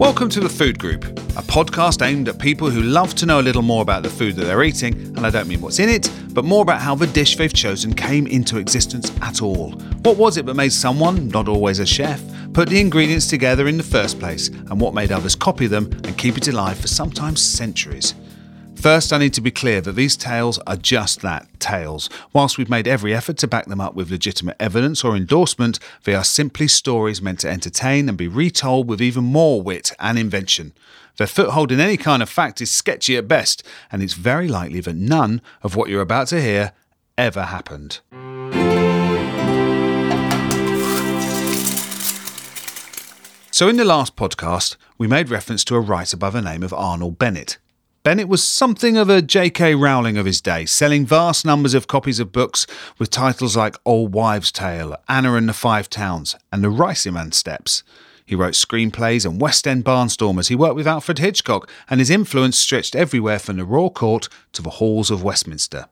Welcome 0.00 0.30
to 0.30 0.40
The 0.40 0.48
Food 0.48 0.78
Group, 0.78 1.04
a 1.04 1.42
podcast 1.42 2.00
aimed 2.00 2.26
at 2.30 2.38
people 2.38 2.70
who 2.70 2.80
love 2.80 3.14
to 3.16 3.26
know 3.26 3.38
a 3.38 3.42
little 3.42 3.60
more 3.60 3.82
about 3.82 4.02
the 4.02 4.08
food 4.08 4.34
that 4.36 4.46
they're 4.46 4.62
eating, 4.62 4.94
and 4.94 5.26
I 5.26 5.28
don't 5.28 5.46
mean 5.46 5.60
what's 5.60 5.78
in 5.78 5.90
it, 5.90 6.10
but 6.32 6.42
more 6.42 6.62
about 6.62 6.80
how 6.80 6.94
the 6.94 7.06
dish 7.06 7.36
they've 7.36 7.52
chosen 7.52 7.92
came 7.92 8.26
into 8.26 8.56
existence 8.56 9.12
at 9.20 9.42
all. 9.42 9.72
What 10.02 10.16
was 10.16 10.38
it 10.38 10.46
that 10.46 10.54
made 10.54 10.72
someone, 10.72 11.28
not 11.28 11.48
always 11.48 11.80
a 11.80 11.86
chef, 11.86 12.22
put 12.54 12.70
the 12.70 12.80
ingredients 12.80 13.26
together 13.26 13.68
in 13.68 13.76
the 13.76 13.82
first 13.82 14.18
place, 14.18 14.48
and 14.48 14.80
what 14.80 14.94
made 14.94 15.12
others 15.12 15.36
copy 15.36 15.66
them 15.66 15.92
and 16.04 16.16
keep 16.16 16.38
it 16.38 16.48
alive 16.48 16.78
for 16.78 16.88
sometimes 16.88 17.42
centuries? 17.42 18.14
First, 18.80 19.12
I 19.12 19.18
need 19.18 19.34
to 19.34 19.42
be 19.42 19.50
clear 19.50 19.82
that 19.82 19.92
these 19.92 20.16
tales 20.16 20.58
are 20.60 20.74
just 20.74 21.20
that 21.20 21.46
tales. 21.60 22.08
Whilst 22.32 22.56
we've 22.56 22.70
made 22.70 22.88
every 22.88 23.14
effort 23.14 23.36
to 23.38 23.46
back 23.46 23.66
them 23.66 23.78
up 23.78 23.94
with 23.94 24.10
legitimate 24.10 24.56
evidence 24.58 25.04
or 25.04 25.14
endorsement, 25.14 25.78
they 26.04 26.14
are 26.14 26.24
simply 26.24 26.66
stories 26.66 27.20
meant 27.20 27.40
to 27.40 27.50
entertain 27.50 28.08
and 28.08 28.16
be 28.16 28.26
retold 28.26 28.88
with 28.88 29.02
even 29.02 29.24
more 29.24 29.60
wit 29.60 29.92
and 30.00 30.18
invention. 30.18 30.72
Their 31.18 31.26
foothold 31.26 31.70
in 31.70 31.78
any 31.78 31.98
kind 31.98 32.22
of 32.22 32.30
fact 32.30 32.62
is 32.62 32.70
sketchy 32.70 33.18
at 33.18 33.28
best, 33.28 33.62
and 33.92 34.02
it's 34.02 34.14
very 34.14 34.48
likely 34.48 34.80
that 34.80 34.96
none 34.96 35.42
of 35.62 35.76
what 35.76 35.90
you're 35.90 36.00
about 36.00 36.28
to 36.28 36.40
hear 36.40 36.72
ever 37.18 37.44
happened. 37.44 38.00
So, 43.50 43.68
in 43.68 43.76
the 43.76 43.84
last 43.84 44.16
podcast, 44.16 44.76
we 44.96 45.06
made 45.06 45.28
reference 45.28 45.64
to 45.64 45.76
a 45.76 45.80
writer 45.80 46.16
by 46.16 46.30
the 46.30 46.40
name 46.40 46.62
of 46.62 46.72
Arnold 46.72 47.18
Bennett. 47.18 47.58
Bennett 48.02 48.28
was 48.28 48.42
something 48.42 48.96
of 48.96 49.10
a 49.10 49.20
J.K. 49.20 49.74
Rowling 49.74 50.16
of 50.16 50.24
his 50.24 50.40
day, 50.40 50.64
selling 50.64 51.04
vast 51.04 51.44
numbers 51.44 51.74
of 51.74 51.86
copies 51.86 52.18
of 52.18 52.32
books 52.32 52.66
with 52.98 53.10
titles 53.10 53.58
like 53.58 53.76
Old 53.84 54.14
Wives' 54.14 54.50
Tale, 54.50 54.96
Anna 55.06 55.34
and 55.34 55.46
the 55.46 55.52
Five 55.52 55.90
Towns, 55.90 56.34
and 56.50 56.64
The 56.64 56.68
Riceyman 56.68 57.34
Steps. 57.34 57.82
He 58.24 58.34
wrote 58.34 58.54
screenplays 58.54 59.26
and 59.26 59.38
West 59.38 59.68
End 59.68 59.84
barnstormers. 59.84 60.48
He 60.48 60.56
worked 60.56 60.76
with 60.76 60.86
Alfred 60.86 61.18
Hitchcock, 61.18 61.68
and 61.90 62.00
his 62.00 62.08
influence 62.08 62.58
stretched 62.58 62.96
everywhere 62.96 63.38
from 63.38 63.58
the 63.58 63.66
Royal 63.66 63.90
Court 63.90 64.30
to 64.52 64.62
the 64.62 64.70
halls 64.70 65.10
of 65.10 65.22
Westminster. 65.22 65.86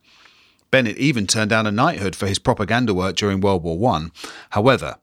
Bennett 0.71 0.97
even 0.97 1.27
turned 1.27 1.51
down 1.51 1.67
a 1.67 1.71
knighthood 1.71 2.17
for 2.17 2.27
his 2.27 2.39
propaganda 2.39 2.95
work 2.95 3.17
during 3.17 3.43
World 3.43 3.63
War 3.63 3.93
I. 3.93 4.07
However, 4.51 4.97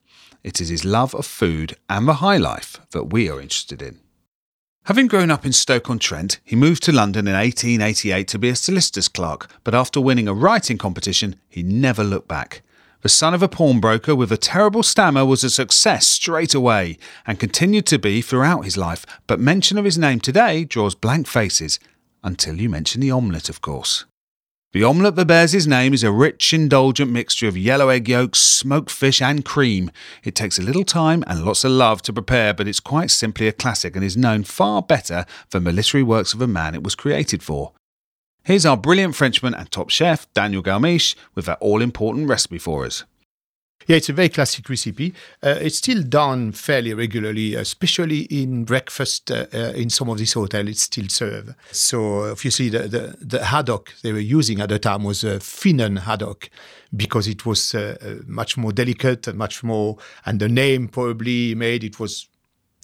it 0.44 0.59
is 0.59 0.69
his 0.69 0.84
love 0.84 1.14
of 1.14 1.28
food 1.28 1.75
and 1.88 2.08
the 2.08 2.16
high 2.16 2.38
life 2.38 2.80
that 2.92 3.14
we 3.14 3.30
are 3.30 3.40
interested 3.40 3.84
in. 3.84 4.00
Having 4.86 5.08
grown 5.08 5.31
up 5.31 5.47
in 5.47 5.52
Stoke-on-Trent, 5.52 6.39
he 6.44 6.55
moved 6.55 6.83
to 6.83 6.91
London 6.91 7.28
in 7.28 7.33
1888 7.33 8.28
to 8.28 8.38
be 8.38 8.50
a 8.50 8.55
solicitor's 8.55 9.08
clerk, 9.08 9.50
but 9.64 9.73
after 9.73 10.00
winning 10.00 10.28
a 10.28 10.33
writing 10.33 10.78
competition, 10.78 11.38
he 11.50 11.64
never 11.64 12.03
looked 12.03 12.28
back. 12.28 12.61
The 13.02 13.09
son 13.09 13.33
of 13.33 13.41
a 13.41 13.47
pawnbroker 13.47 14.16
with 14.16 14.31
a 14.31 14.38
terrible 14.38 14.83
stammer 14.83 15.25
was 15.25 15.44
a 15.44 15.50
success 15.50 16.06
straight 16.06 16.53
away 16.53 17.00
and 17.25 17.39
continued 17.39 17.88
to 17.88 17.97
be 17.97 18.22
throughout 18.22 18.63
his 18.63 18.78
life, 18.78 19.08
but 19.25 19.39
mention 19.39 19.80
of 19.80 19.86
his 19.86 19.97
name 19.97 20.19
today 20.19 20.66
draws 20.66 20.94
blank 20.94 21.25
faces, 21.25 21.80
until 22.23 22.61
you 22.61 22.69
mention 22.69 23.02
the 23.02 23.09
omelette, 23.09 23.50
of 23.50 23.61
course. 23.61 24.06
The 24.76 24.84
omelette 24.84 25.16
that 25.16 25.28
bears 25.28 25.54
his 25.54 25.66
name 25.66 25.94
is 25.94 26.04
a 26.04 26.12
rich, 26.12 26.54
indulgent 26.54 27.09
mixture 27.09 27.48
of 27.48 27.58
yellow 27.58 27.88
egg 27.88 28.09
yolks, 28.09 28.40
smoked 28.40 28.92
fish, 28.92 29.22
and 29.22 29.45
cream. 29.45 29.90
It 30.22 30.36
takes 30.36 30.59
a 30.59 30.62
little 30.62 30.84
time 30.84 31.23
and 31.28 31.45
lots 31.45 31.64
of 31.64 31.72
love 31.72 32.02
to 32.02 32.12
prepare, 32.12 32.54
but 32.54 32.68
it's 32.68 32.81
quite 32.81 33.09
simply 33.09 33.48
a 33.48 33.53
classic 33.53 33.96
and 33.96 34.03
is 34.03 34.18
known 34.18 34.44
far 34.44 34.81
better 34.81 35.26
than 35.52 35.64
the 35.64 35.72
literary 35.72 36.03
works 36.03 36.34
of 36.34 36.42
a 36.42 36.48
man 36.48 36.76
it 36.76 36.84
was 36.84 36.94
created 36.94 37.42
for. 37.42 37.72
Here's 38.44 38.66
our 38.66 38.76
brilliant 38.76 39.16
Frenchman 39.16 39.53
and 39.53 39.72
top 39.72 39.92
chef, 39.92 40.28
Daniel 40.34 40.62
Galmiche, 40.62 41.16
with 41.36 41.46
that 41.46 41.59
all 41.62 41.81
important 41.81 42.28
recipe 42.28 42.58
for 42.58 42.86
us. 42.86 43.06
Yeah, 43.88 43.98
it's 43.98 44.09
a 44.09 44.14
very 44.14 44.30
classic 44.30 44.68
recipe. 44.68 45.14
Uh, 45.44 45.59
it's 45.62 45.78
still 45.78 46.02
done 46.02 46.54
fairly 46.54 46.94
regularly, 46.95 47.54
especially 47.54 48.22
in 48.22 48.66
breakfast 48.66 49.30
uh, 49.30 49.45
uh, 49.54 49.73
in 49.76 49.92
some 49.92 50.09
of 50.09 50.18
these 50.18 50.34
hotels. 50.34 50.70
It's 50.70 50.81
still 50.81 51.08
served. 51.08 51.54
So 51.72 52.31
obviously, 52.31 52.70
the, 52.70 52.88
the, 52.88 53.18
the 53.22 53.46
haddock 53.46 53.94
they 54.02 54.12
were 54.12 54.20
using 54.20 54.59
at 54.59 54.69
the 54.69 54.80
time 54.80 55.03
was 55.03 55.24
a 55.24 55.40
Finnan 55.40 56.00
haddock 56.00 56.50
because 56.96 57.28
it 57.28 57.46
was 57.46 57.75
uh, 57.75 57.97
uh, 58.02 58.24
much 58.25 58.58
more 58.58 58.72
delicate 58.72 59.28
and 59.28 59.38
much 59.38 59.63
more, 59.63 59.97
and 60.25 60.40
the 60.40 60.50
name 60.50 60.88
probably 60.88 61.53
made 61.53 61.84
it 61.84 62.00
was 62.00 62.28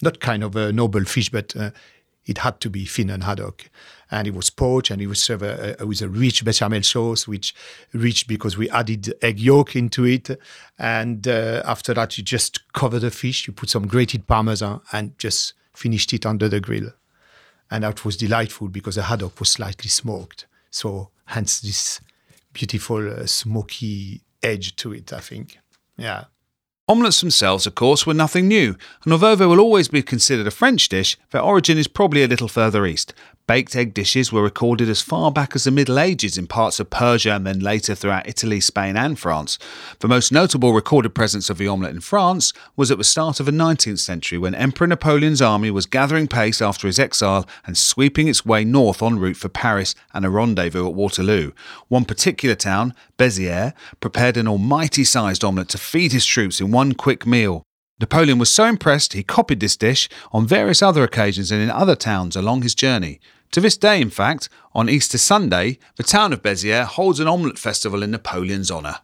not 0.02 0.20
kind 0.20 0.44
of 0.44 0.54
a 0.54 0.72
noble 0.72 1.04
fish, 1.04 1.30
but 1.30 1.56
uh, 1.56 1.70
it 2.26 2.38
had 2.38 2.60
to 2.60 2.70
be 2.70 2.84
Finnan 2.84 3.22
haddock 3.22 3.70
and 4.12 4.28
it 4.28 4.34
was 4.34 4.50
poached 4.50 4.90
and 4.90 5.00
it 5.00 5.06
was 5.06 5.22
served 5.22 5.42
uh, 5.42 5.74
uh, 5.80 5.86
with 5.86 6.02
a 6.02 6.08
rich 6.08 6.44
bechamel 6.44 6.82
sauce, 6.82 7.26
which 7.26 7.54
rich 7.94 8.28
because 8.28 8.58
we 8.58 8.68
added 8.70 9.12
egg 9.22 9.40
yolk 9.40 9.74
into 9.74 10.04
it. 10.04 10.38
And 10.78 11.26
uh, 11.26 11.62
after 11.64 11.94
that, 11.94 12.18
you 12.18 12.22
just 12.22 12.60
cover 12.74 12.98
the 12.98 13.10
fish, 13.10 13.46
you 13.46 13.54
put 13.54 13.70
some 13.70 13.86
grated 13.86 14.26
parmesan, 14.26 14.82
and 14.92 15.18
just 15.18 15.54
finished 15.72 16.12
it 16.12 16.26
under 16.26 16.46
the 16.46 16.60
grill. 16.60 16.90
And 17.70 17.84
that 17.84 18.04
was 18.04 18.18
delightful 18.18 18.68
because 18.68 18.96
the 18.96 19.04
haddock 19.04 19.40
was 19.40 19.50
slightly 19.50 19.88
smoked. 19.88 20.46
So, 20.70 21.08
hence 21.24 21.60
this 21.60 22.00
beautiful 22.52 23.10
uh, 23.10 23.26
smoky 23.26 24.20
edge 24.42 24.76
to 24.76 24.92
it, 24.92 25.10
I 25.12 25.20
think. 25.20 25.58
Yeah. 25.96 26.24
Omelettes 26.92 27.22
themselves, 27.22 27.66
of 27.66 27.74
course, 27.74 28.06
were 28.06 28.12
nothing 28.12 28.48
new, 28.48 28.76
and 29.04 29.14
although 29.14 29.34
they 29.34 29.46
will 29.46 29.60
always 29.60 29.88
be 29.88 30.02
considered 30.02 30.46
a 30.46 30.50
French 30.50 30.90
dish, 30.90 31.16
their 31.30 31.40
origin 31.40 31.78
is 31.78 31.88
probably 31.88 32.22
a 32.22 32.28
little 32.28 32.48
further 32.48 32.84
east. 32.84 33.14
Baked 33.52 33.76
egg 33.76 33.92
dishes 33.92 34.32
were 34.32 34.42
recorded 34.42 34.88
as 34.88 35.02
far 35.02 35.30
back 35.30 35.54
as 35.54 35.64
the 35.64 35.70
Middle 35.70 35.98
Ages 35.98 36.38
in 36.38 36.46
parts 36.46 36.80
of 36.80 36.88
Persia 36.88 37.32
and 37.32 37.46
then 37.46 37.60
later 37.60 37.94
throughout 37.94 38.26
Italy, 38.26 38.60
Spain, 38.60 38.96
and 38.96 39.18
France. 39.18 39.58
The 39.98 40.08
most 40.08 40.32
notable 40.32 40.72
recorded 40.72 41.10
presence 41.10 41.50
of 41.50 41.58
the 41.58 41.68
omelette 41.68 41.92
in 41.92 42.00
France 42.00 42.54
was 42.76 42.90
at 42.90 42.96
the 42.96 43.04
start 43.04 43.40
of 43.40 43.44
the 43.44 43.52
19th 43.52 43.98
century 43.98 44.38
when 44.38 44.54
Emperor 44.54 44.86
Napoleon's 44.86 45.42
army 45.42 45.70
was 45.70 45.84
gathering 45.84 46.28
pace 46.28 46.62
after 46.62 46.86
his 46.86 46.98
exile 46.98 47.46
and 47.66 47.76
sweeping 47.76 48.26
its 48.26 48.46
way 48.46 48.64
north 48.64 49.02
en 49.02 49.18
route 49.18 49.36
for 49.36 49.50
Paris 49.50 49.94
and 50.14 50.24
a 50.24 50.30
rendezvous 50.30 50.88
at 50.88 50.94
Waterloo. 50.94 51.52
One 51.88 52.06
particular 52.06 52.54
town, 52.54 52.94
Béziers, 53.18 53.74
prepared 54.00 54.38
an 54.38 54.48
almighty 54.48 55.04
sized 55.04 55.44
omelette 55.44 55.68
to 55.68 55.76
feed 55.76 56.12
his 56.12 56.24
troops 56.24 56.58
in 56.58 56.70
one 56.70 56.94
quick 56.94 57.26
meal. 57.26 57.64
Napoleon 58.00 58.38
was 58.38 58.50
so 58.50 58.64
impressed 58.64 59.12
he 59.12 59.22
copied 59.22 59.60
this 59.60 59.76
dish 59.76 60.08
on 60.32 60.46
various 60.46 60.82
other 60.82 61.04
occasions 61.04 61.52
and 61.52 61.60
in 61.62 61.70
other 61.70 61.94
towns 61.94 62.34
along 62.34 62.62
his 62.62 62.74
journey. 62.74 63.20
To 63.52 63.60
this 63.60 63.76
day, 63.76 64.00
in 64.00 64.08
fact, 64.08 64.48
on 64.74 64.88
Easter 64.88 65.18
Sunday, 65.18 65.78
the 65.96 66.02
town 66.02 66.32
of 66.32 66.42
Béziers 66.42 66.86
holds 66.86 67.20
an 67.20 67.28
omelette 67.28 67.58
festival 67.58 68.02
in 68.02 68.10
Napoleon's 68.10 68.70
honour. 68.70 69.00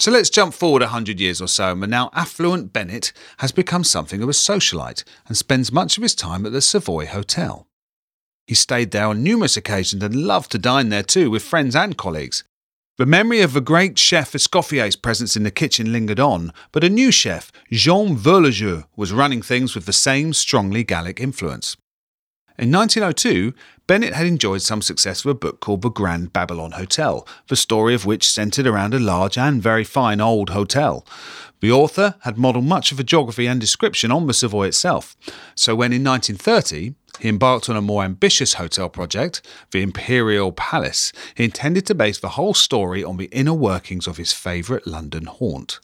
So 0.00 0.10
let's 0.10 0.30
jump 0.30 0.54
forward 0.54 0.82
a 0.82 0.88
hundred 0.88 1.20
years 1.20 1.40
or 1.40 1.46
so, 1.46 1.70
and 1.70 1.82
the 1.82 1.86
now 1.86 2.10
affluent 2.14 2.72
Bennett 2.72 3.12
has 3.38 3.52
become 3.52 3.84
something 3.84 4.22
of 4.22 4.28
a 4.28 4.32
socialite 4.32 5.04
and 5.28 5.36
spends 5.36 5.72
much 5.72 5.96
of 5.96 6.02
his 6.02 6.16
time 6.16 6.46
at 6.46 6.52
the 6.52 6.60
Savoy 6.60 7.06
Hotel. 7.06 7.68
He 8.48 8.54
stayed 8.56 8.90
there 8.90 9.06
on 9.06 9.22
numerous 9.22 9.56
occasions 9.56 10.02
and 10.02 10.26
loved 10.26 10.50
to 10.52 10.58
dine 10.58 10.88
there 10.88 11.04
too 11.04 11.30
with 11.30 11.42
friends 11.42 11.76
and 11.76 11.96
colleagues. 11.96 12.42
The 12.96 13.06
memory 13.06 13.40
of 13.40 13.52
the 13.52 13.60
great 13.60 13.98
chef 13.98 14.32
Escoffier's 14.32 14.96
presence 14.96 15.36
in 15.36 15.44
the 15.44 15.52
kitchen 15.52 15.92
lingered 15.92 16.18
on, 16.18 16.52
but 16.72 16.82
a 16.82 16.88
new 16.88 17.12
chef, 17.12 17.52
Jean 17.70 18.16
Virlogeux, 18.16 18.86
was 18.96 19.12
running 19.12 19.42
things 19.42 19.76
with 19.76 19.86
the 19.86 19.92
same 19.92 20.32
strongly 20.32 20.82
Gallic 20.82 21.20
influence. 21.20 21.76
In 22.58 22.72
1902, 22.72 23.54
Bennett 23.86 24.14
had 24.14 24.26
enjoyed 24.26 24.62
some 24.62 24.82
success 24.82 25.24
with 25.24 25.36
a 25.36 25.38
book 25.38 25.60
called 25.60 25.82
The 25.82 25.90
Grand 25.90 26.32
Babylon 26.32 26.72
Hotel, 26.72 27.24
the 27.46 27.54
story 27.54 27.94
of 27.94 28.04
which 28.04 28.28
centred 28.28 28.66
around 28.66 28.94
a 28.94 28.98
large 28.98 29.38
and 29.38 29.62
very 29.62 29.84
fine 29.84 30.20
old 30.20 30.50
hotel. 30.50 31.06
The 31.60 31.70
author 31.70 32.16
had 32.22 32.36
modelled 32.36 32.64
much 32.64 32.90
of 32.90 32.96
the 32.96 33.04
geography 33.04 33.46
and 33.46 33.60
description 33.60 34.10
on 34.10 34.26
the 34.26 34.34
Savoy 34.34 34.66
itself, 34.66 35.16
so 35.54 35.76
when 35.76 35.92
in 35.92 36.02
1930 36.02 36.94
he 37.20 37.28
embarked 37.28 37.68
on 37.68 37.76
a 37.76 37.80
more 37.80 38.02
ambitious 38.02 38.54
hotel 38.54 38.88
project, 38.88 39.40
the 39.70 39.82
Imperial 39.82 40.50
Palace. 40.50 41.12
He 41.36 41.44
intended 41.44 41.86
to 41.86 41.94
base 41.94 42.18
the 42.18 42.30
whole 42.30 42.54
story 42.54 43.04
on 43.04 43.18
the 43.18 43.26
inner 43.26 43.54
workings 43.54 44.08
of 44.08 44.16
his 44.16 44.32
favourite 44.32 44.84
London 44.84 45.26
haunt. 45.26 45.78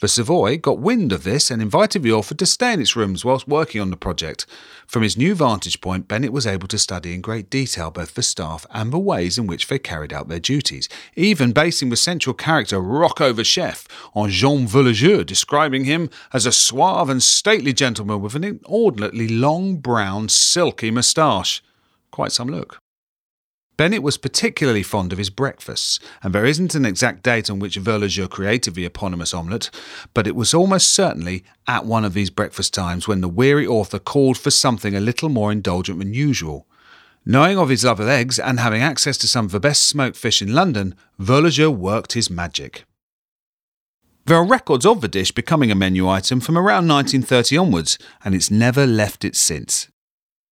The 0.00 0.08
Savoy 0.08 0.56
got 0.56 0.78
wind 0.78 1.12
of 1.12 1.24
this 1.24 1.50
and 1.50 1.60
invited 1.60 2.02
the 2.02 2.12
author 2.12 2.34
to 2.34 2.46
stay 2.46 2.72
in 2.72 2.80
its 2.80 2.96
rooms 2.96 3.22
whilst 3.22 3.46
working 3.46 3.82
on 3.82 3.90
the 3.90 3.98
project. 3.98 4.46
From 4.86 5.02
his 5.02 5.18
new 5.18 5.34
vantage 5.34 5.82
point, 5.82 6.08
Bennett 6.08 6.32
was 6.32 6.46
able 6.46 6.68
to 6.68 6.78
study 6.78 7.12
in 7.12 7.20
great 7.20 7.50
detail 7.50 7.90
both 7.90 8.14
the 8.14 8.22
staff 8.22 8.64
and 8.70 8.90
the 8.90 8.98
ways 8.98 9.36
in 9.36 9.46
which 9.46 9.66
they 9.66 9.78
carried 9.78 10.10
out 10.10 10.28
their 10.28 10.40
duties, 10.40 10.88
even 11.16 11.52
basing 11.52 11.90
the 11.90 11.96
central 11.96 12.32
character 12.32 12.80
Rocco 12.80 13.34
the 13.34 13.44
chef 13.44 13.86
on 14.14 14.30
Jean 14.30 14.66
Virlogeux, 14.66 15.26
describing 15.26 15.84
him 15.84 16.08
as 16.32 16.46
a 16.46 16.52
suave 16.52 17.10
and 17.10 17.22
stately 17.22 17.74
gentleman 17.74 18.22
with 18.22 18.34
an 18.34 18.42
inordinately 18.42 19.28
long, 19.28 19.76
brown, 19.76 20.30
silky 20.30 20.90
moustache. 20.90 21.62
Quite 22.10 22.32
some 22.32 22.48
look. 22.48 22.80
Bennett 23.80 24.02
was 24.02 24.18
particularly 24.18 24.82
fond 24.82 25.10
of 25.10 25.16
his 25.16 25.30
breakfasts, 25.30 25.98
and 26.22 26.34
there 26.34 26.44
isn't 26.44 26.74
an 26.74 26.84
exact 26.84 27.22
date 27.22 27.48
on 27.48 27.58
which 27.58 27.78
Virlogeux 27.78 28.28
created 28.28 28.74
the 28.74 28.84
eponymous 28.84 29.32
omelette, 29.32 29.70
but 30.12 30.26
it 30.26 30.36
was 30.36 30.52
almost 30.52 30.92
certainly 30.92 31.44
at 31.66 31.86
one 31.86 32.04
of 32.04 32.12
these 32.12 32.28
breakfast 32.28 32.74
times 32.74 33.08
when 33.08 33.22
the 33.22 33.26
weary 33.26 33.66
author 33.66 33.98
called 33.98 34.36
for 34.36 34.50
something 34.50 34.94
a 34.94 35.00
little 35.00 35.30
more 35.30 35.50
indulgent 35.50 35.98
than 35.98 36.12
usual. 36.12 36.66
Knowing 37.24 37.56
of 37.56 37.70
his 37.70 37.82
love 37.82 38.00
of 38.00 38.06
eggs 38.06 38.38
and 38.38 38.60
having 38.60 38.82
access 38.82 39.16
to 39.16 39.26
some 39.26 39.46
of 39.46 39.50
the 39.50 39.58
best 39.58 39.84
smoked 39.84 40.18
fish 40.18 40.42
in 40.42 40.52
London, 40.52 40.94
Virlogeux 41.18 41.74
worked 41.74 42.12
his 42.12 42.28
magic. 42.28 42.84
There 44.26 44.36
are 44.36 44.44
records 44.44 44.84
of 44.84 45.00
the 45.00 45.08
dish 45.08 45.32
becoming 45.32 45.70
a 45.70 45.74
menu 45.74 46.06
item 46.06 46.40
from 46.40 46.58
around 46.58 46.86
1930 46.86 47.56
onwards, 47.56 47.98
and 48.26 48.34
it's 48.34 48.50
never 48.50 48.86
left 48.86 49.24
it 49.24 49.36
since. 49.36 49.88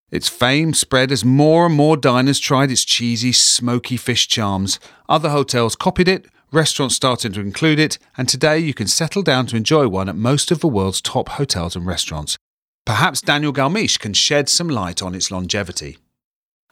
Its 0.09 0.29
fame 0.29 0.73
spread 0.73 1.11
as 1.11 1.25
more 1.25 1.65
and 1.65 1.75
more 1.75 1.97
diners 1.97 2.39
tried 2.39 2.71
its 2.71 2.85
cheesy, 2.85 3.33
smoky 3.33 3.97
fish 3.97 4.27
charms. 4.27 4.79
Other 5.09 5.29
hotels 5.29 5.75
copied 5.75 6.07
it, 6.07 6.27
restaurants 6.51 6.95
started 6.95 7.33
to 7.33 7.41
include 7.41 7.77
it, 7.77 7.97
and 8.17 8.29
today 8.29 8.57
you 8.57 8.73
can 8.73 8.87
settle 8.87 9.21
down 9.21 9.47
to 9.47 9.57
enjoy 9.57 9.87
one 9.89 10.07
at 10.07 10.15
most 10.15 10.49
of 10.49 10.61
the 10.61 10.67
world's 10.67 11.01
top 11.01 11.29
hotels 11.29 11.75
and 11.75 11.85
restaurants. 11.85 12.37
Perhaps 12.85 13.21
Daniel 13.21 13.51
Galmiche 13.51 13.99
can 13.99 14.13
shed 14.13 14.47
some 14.47 14.69
light 14.69 15.01
on 15.01 15.13
its 15.13 15.29
longevity. 15.29 15.97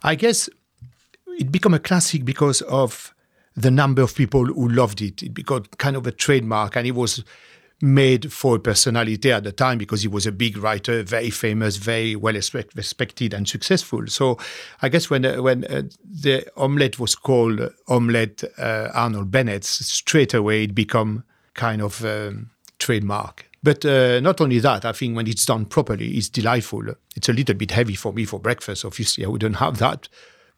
I 0.01 0.15
guess 0.15 0.49
it 1.37 1.51
became 1.51 1.73
a 1.73 1.79
classic 1.79 2.23
because 2.23 2.61
of 2.61 3.13
the 3.53 3.71
number 3.71 4.01
of 4.01 4.15
people 4.15 4.45
who 4.45 4.69
loved 4.69 5.01
it. 5.01 5.21
It 5.21 5.33
became 5.33 5.65
kind 5.77 5.97
of 5.97 6.07
a 6.07 6.11
trademark, 6.13 6.77
and 6.77 6.87
it 6.87 6.95
was 6.95 7.25
made 7.81 8.31
for 8.31 8.57
personality 8.57 9.31
at 9.31 9.43
the 9.43 9.51
time 9.51 9.77
because 9.77 10.01
he 10.01 10.07
was 10.07 10.25
a 10.25 10.31
big 10.31 10.57
writer, 10.57 11.03
very 11.03 11.29
famous, 11.29 11.77
very 11.77 12.15
well 12.15 12.33
respected 12.33 13.33
and 13.33 13.47
successful. 13.47 14.07
So 14.07 14.37
I 14.81 14.89
guess 14.89 15.09
when 15.09 15.25
uh, 15.25 15.41
when 15.41 15.65
uh, 15.65 15.83
the 16.03 16.45
omelette 16.57 16.99
was 16.99 17.15
called 17.15 17.69
omelette 17.87 18.43
uh, 18.57 18.89
Arnold 18.93 19.31
Bennett, 19.31 19.65
straight 19.65 20.33
away 20.33 20.63
it 20.63 20.75
became 20.75 21.23
kind 21.53 21.81
of 21.81 22.03
um, 22.05 22.51
trademark. 22.79 23.45
But 23.63 23.83
uh, 23.83 24.19
not 24.19 24.41
only 24.41 24.59
that, 24.59 24.85
I 24.85 24.91
think 24.91 25.15
when 25.15 25.27
it's 25.27 25.45
done 25.45 25.65
properly, 25.65 26.09
it's 26.11 26.29
delightful. 26.29 26.83
It's 27.15 27.29
a 27.29 27.33
little 27.33 27.55
bit 27.55 27.71
heavy 27.71 27.95
for 27.95 28.13
me 28.13 28.25
for 28.25 28.39
breakfast. 28.39 28.85
Obviously, 28.85 29.25
I 29.25 29.27
wouldn't 29.27 29.55
have 29.57 29.79
that 29.79 30.07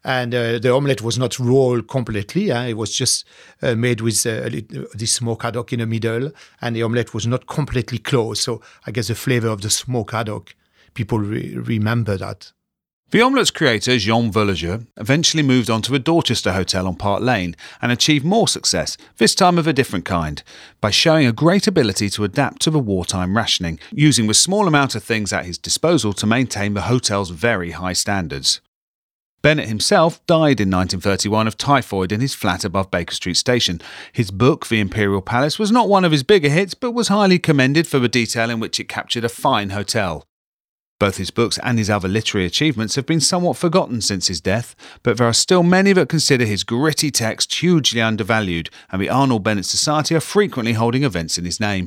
and 0.04 0.34
uh, 0.34 0.58
the 0.58 0.72
omelette 0.72 1.02
was 1.02 1.18
not 1.18 1.38
rolled 1.38 1.88
completely. 1.88 2.50
Uh, 2.50 2.66
it 2.66 2.76
was 2.76 2.94
just 2.94 3.24
uh, 3.62 3.74
made 3.74 4.00
with 4.00 4.24
uh, 4.26 4.48
this 4.94 5.12
smoke 5.12 5.42
haddock 5.42 5.72
in 5.72 5.80
the 5.80 5.86
middle, 5.86 6.30
and 6.60 6.74
the 6.74 6.82
omelette 6.82 7.14
was 7.14 7.26
not 7.26 7.46
completely 7.46 7.98
closed. 7.98 8.42
So 8.42 8.62
I 8.86 8.90
guess 8.90 9.08
the 9.08 9.14
flavor 9.14 9.48
of 9.48 9.60
the 9.60 9.70
smoke 9.70 10.12
haddock, 10.12 10.54
people 10.94 11.18
re- 11.18 11.56
remember 11.56 12.16
that. 12.16 12.52
The 13.10 13.22
omelette's 13.22 13.50
creator, 13.50 13.96
Jean 13.96 14.30
Virlogeux, 14.30 14.86
eventually 14.98 15.42
moved 15.42 15.70
on 15.70 15.80
to 15.82 15.94
a 15.94 15.98
Dorchester 15.98 16.52
hotel 16.52 16.86
on 16.86 16.94
Park 16.94 17.22
Lane 17.22 17.56
and 17.80 17.90
achieved 17.90 18.22
more 18.22 18.46
success, 18.46 18.98
this 19.16 19.34
time 19.34 19.56
of 19.56 19.66
a 19.66 19.72
different 19.72 20.04
kind, 20.04 20.42
by 20.82 20.90
showing 20.90 21.26
a 21.26 21.32
great 21.32 21.66
ability 21.66 22.10
to 22.10 22.24
adapt 22.24 22.60
to 22.62 22.70
the 22.70 22.78
wartime 22.78 23.34
rationing, 23.34 23.80
using 23.90 24.26
the 24.26 24.34
small 24.34 24.68
amount 24.68 24.94
of 24.94 25.02
things 25.02 25.32
at 25.32 25.46
his 25.46 25.56
disposal 25.56 26.12
to 26.12 26.26
maintain 26.26 26.74
the 26.74 26.82
hotel's 26.82 27.30
very 27.30 27.70
high 27.70 27.94
standards. 27.94 28.60
Bennett 29.40 29.68
himself 29.68 30.24
died 30.26 30.60
in 30.60 30.68
1931 30.70 31.46
of 31.46 31.56
typhoid 31.56 32.10
in 32.10 32.20
his 32.20 32.34
flat 32.34 32.64
above 32.64 32.90
Baker 32.90 33.14
Street 33.14 33.36
Station. 33.36 33.80
His 34.12 34.32
book, 34.32 34.66
The 34.66 34.80
Imperial 34.80 35.22
Palace, 35.22 35.60
was 35.60 35.70
not 35.70 35.88
one 35.88 36.04
of 36.04 36.10
his 36.10 36.24
bigger 36.24 36.48
hits, 36.48 36.74
but 36.74 36.90
was 36.90 37.06
highly 37.06 37.38
commended 37.38 37.86
for 37.86 38.00
the 38.00 38.08
detail 38.08 38.50
in 38.50 38.58
which 38.58 38.80
it 38.80 38.88
captured 38.88 39.24
a 39.24 39.28
fine 39.28 39.70
hotel. 39.70 40.24
Both 40.98 41.18
his 41.18 41.30
books 41.30 41.60
and 41.62 41.78
his 41.78 41.88
other 41.88 42.08
literary 42.08 42.46
achievements 42.46 42.96
have 42.96 43.06
been 43.06 43.20
somewhat 43.20 43.56
forgotten 43.56 44.00
since 44.00 44.26
his 44.26 44.40
death, 44.40 44.74
but 45.04 45.16
there 45.16 45.28
are 45.28 45.32
still 45.32 45.62
many 45.62 45.92
that 45.92 46.08
consider 46.08 46.44
his 46.44 46.64
gritty 46.64 47.12
text 47.12 47.54
hugely 47.54 48.02
undervalued, 48.02 48.70
and 48.90 49.00
the 49.00 49.08
Arnold 49.08 49.44
Bennett 49.44 49.66
Society 49.66 50.16
are 50.16 50.20
frequently 50.20 50.72
holding 50.72 51.04
events 51.04 51.38
in 51.38 51.44
his 51.44 51.60
name. 51.60 51.86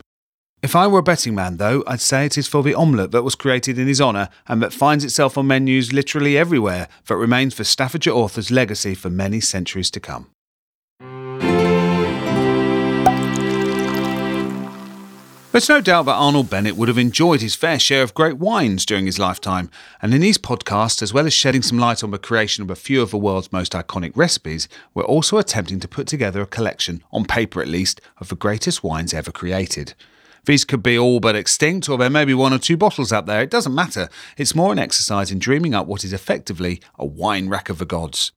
If 0.64 0.76
I 0.76 0.86
were 0.86 1.00
a 1.00 1.04
betting 1.04 1.34
man, 1.34 1.58
though, 1.58 1.84
I'd 1.88 2.02
say 2.02 2.24
it 2.28 2.38
is 2.38 2.48
for 2.48 2.62
the 2.62 2.76
omelette 2.76 3.10
that 3.12 3.24
was 3.24 3.34
created 3.34 3.80
in 3.80 3.88
his 3.88 4.00
honour 4.00 4.30
and 4.48 4.62
that 4.62 4.72
finds 4.72 5.04
itself 5.04 5.36
on 5.36 5.48
menus 5.48 5.92
literally 5.92 6.38
everywhere, 6.38 6.88
that 7.08 7.16
remains 7.16 7.56
for 7.56 7.64
Staffordshire 7.64 8.14
author's 8.14 8.52
legacy 8.52 8.94
for 8.94 9.10
many 9.10 9.42
centuries 9.42 9.90
to 9.90 10.00
come. 10.00 10.30
There's 15.52 15.68
no 15.68 15.82
doubt 15.82 16.06
that 16.06 16.14
Arnold 16.14 16.52
Bennett 16.52 16.78
would 16.78 16.90
have 16.90 16.98
enjoyed 17.00 17.42
his 17.42 17.56
fair 17.56 17.80
share 17.80 18.04
of 18.04 18.14
great 18.14 18.38
wines 18.38 18.86
during 18.86 19.08
his 19.08 19.18
lifetime, 19.18 19.72
and 20.00 20.14
in 20.14 20.22
these 20.22 20.38
podcasts, 20.38 21.02
as 21.02 21.12
well 21.12 21.26
as 21.26 21.34
shedding 21.34 21.64
some 21.64 21.80
light 21.80 22.04
on 22.04 22.12
the 22.12 22.20
creation 22.20 22.64
of 22.64 22.70
a 22.70 22.76
few 22.76 23.02
of 23.02 23.10
the 23.10 23.18
world's 23.18 23.52
most 23.52 23.74
iconic 23.74 24.16
recipes, 24.16 24.70
we're 24.94 25.04
also 25.04 25.40
attempting 25.40 25.80
to 25.80 25.88
put 25.88 26.06
together 26.06 26.40
a 26.40 26.46
collection, 26.46 27.04
on 27.12 27.26
paper 27.26 27.64
at 27.64 27.68
least, 27.68 28.00
of 28.20 28.30
the 28.30 28.36
greatest 28.36 28.84
wines 28.84 29.12
ever 29.12 29.32
created. 29.32 29.96
These 30.46 30.66
could 30.66 30.82
be 30.82 30.98
all 30.98 31.20
but 31.20 31.36
extinct, 31.36 31.90
or 31.90 31.98
there 31.98 32.10
may 32.10 32.26
be 32.26 32.34
one 32.34 32.54
or 32.54 32.60
two 32.60 32.78
bottles 32.78 33.14
out 33.14 33.26
there. 33.26 33.42
It 33.42 33.52
doesn't 33.52 33.76
matter. 33.76 34.10
It's 34.38 34.56
more 34.56 34.72
an 34.72 34.80
exercise 34.80 35.32
in 35.32 35.40
dreaming 35.40 35.76
up 35.76 35.88
what 35.88 36.04
is 36.04 36.14
effectively 36.14 36.82
a 36.98 37.06
wine 37.06 37.50
rack 37.50 37.70
of 37.70 37.78
the 37.78 37.86
gods. 37.86 38.32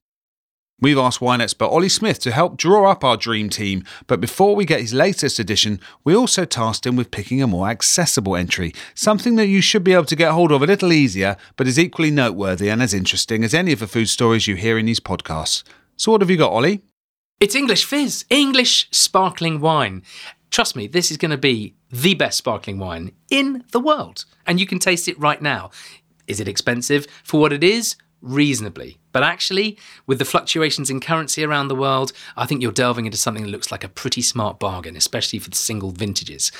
We've 0.80 0.98
asked 0.98 1.20
wine 1.20 1.40
expert 1.40 1.66
Olly 1.66 1.88
Smith 1.88 2.18
to 2.20 2.32
help 2.32 2.56
draw 2.56 2.90
up 2.90 3.04
our 3.04 3.16
dream 3.16 3.48
team, 3.48 3.84
but 4.06 4.20
before 4.20 4.56
we 4.56 4.64
get 4.64 4.80
his 4.80 4.92
latest 4.92 5.38
edition, 5.38 5.80
we 6.02 6.14
also 6.14 6.44
tasked 6.44 6.84
him 6.84 6.96
with 6.96 7.12
picking 7.12 7.40
a 7.40 7.46
more 7.46 7.68
accessible 7.68 8.34
entry, 8.36 8.74
something 8.94 9.36
that 9.36 9.46
you 9.46 9.60
should 9.60 9.84
be 9.84 9.94
able 9.94 10.04
to 10.04 10.16
get 10.16 10.32
hold 10.32 10.50
of 10.50 10.62
a 10.62 10.66
little 10.66 10.92
easier, 10.92 11.36
but 11.56 11.68
is 11.68 11.78
equally 11.78 12.10
noteworthy 12.10 12.68
and 12.68 12.82
as 12.82 12.92
interesting 12.92 13.44
as 13.44 13.54
any 13.54 13.72
of 13.72 13.78
the 13.78 13.86
food 13.86 14.08
stories 14.08 14.48
you 14.48 14.56
hear 14.56 14.76
in 14.76 14.86
these 14.86 15.00
podcasts. 15.00 15.62
So, 15.96 16.10
what 16.10 16.20
have 16.20 16.30
you 16.30 16.36
got, 16.36 16.52
Olly? 16.52 16.82
It's 17.40 17.54
English 17.54 17.84
fizz, 17.84 18.24
English 18.28 18.88
sparkling 18.90 19.60
wine. 19.60 20.02
Trust 20.50 20.76
me, 20.76 20.86
this 20.86 21.10
is 21.10 21.16
going 21.16 21.30
to 21.30 21.38
be 21.38 21.74
the 21.94 22.14
best 22.14 22.38
sparkling 22.38 22.78
wine 22.78 23.12
in 23.30 23.64
the 23.70 23.78
world. 23.78 24.24
And 24.46 24.58
you 24.58 24.66
can 24.66 24.80
taste 24.80 25.06
it 25.06 25.18
right 25.18 25.40
now. 25.40 25.70
Is 26.26 26.40
it 26.40 26.48
expensive? 26.48 27.06
For 27.22 27.40
what 27.40 27.52
it 27.52 27.62
is, 27.62 27.96
reasonably. 28.20 28.98
But 29.14 29.22
actually, 29.22 29.78
with 30.08 30.18
the 30.18 30.24
fluctuations 30.24 30.90
in 30.90 30.98
currency 30.98 31.44
around 31.44 31.68
the 31.68 31.76
world, 31.76 32.12
I 32.36 32.46
think 32.46 32.60
you're 32.60 32.72
delving 32.72 33.06
into 33.06 33.16
something 33.16 33.44
that 33.44 33.48
looks 33.48 33.70
like 33.70 33.84
a 33.84 33.88
pretty 33.88 34.22
smart 34.22 34.58
bargain, 34.58 34.96
especially 34.96 35.38
for 35.38 35.50
the 35.50 35.56
single 35.56 35.92
vintages. 35.92 36.50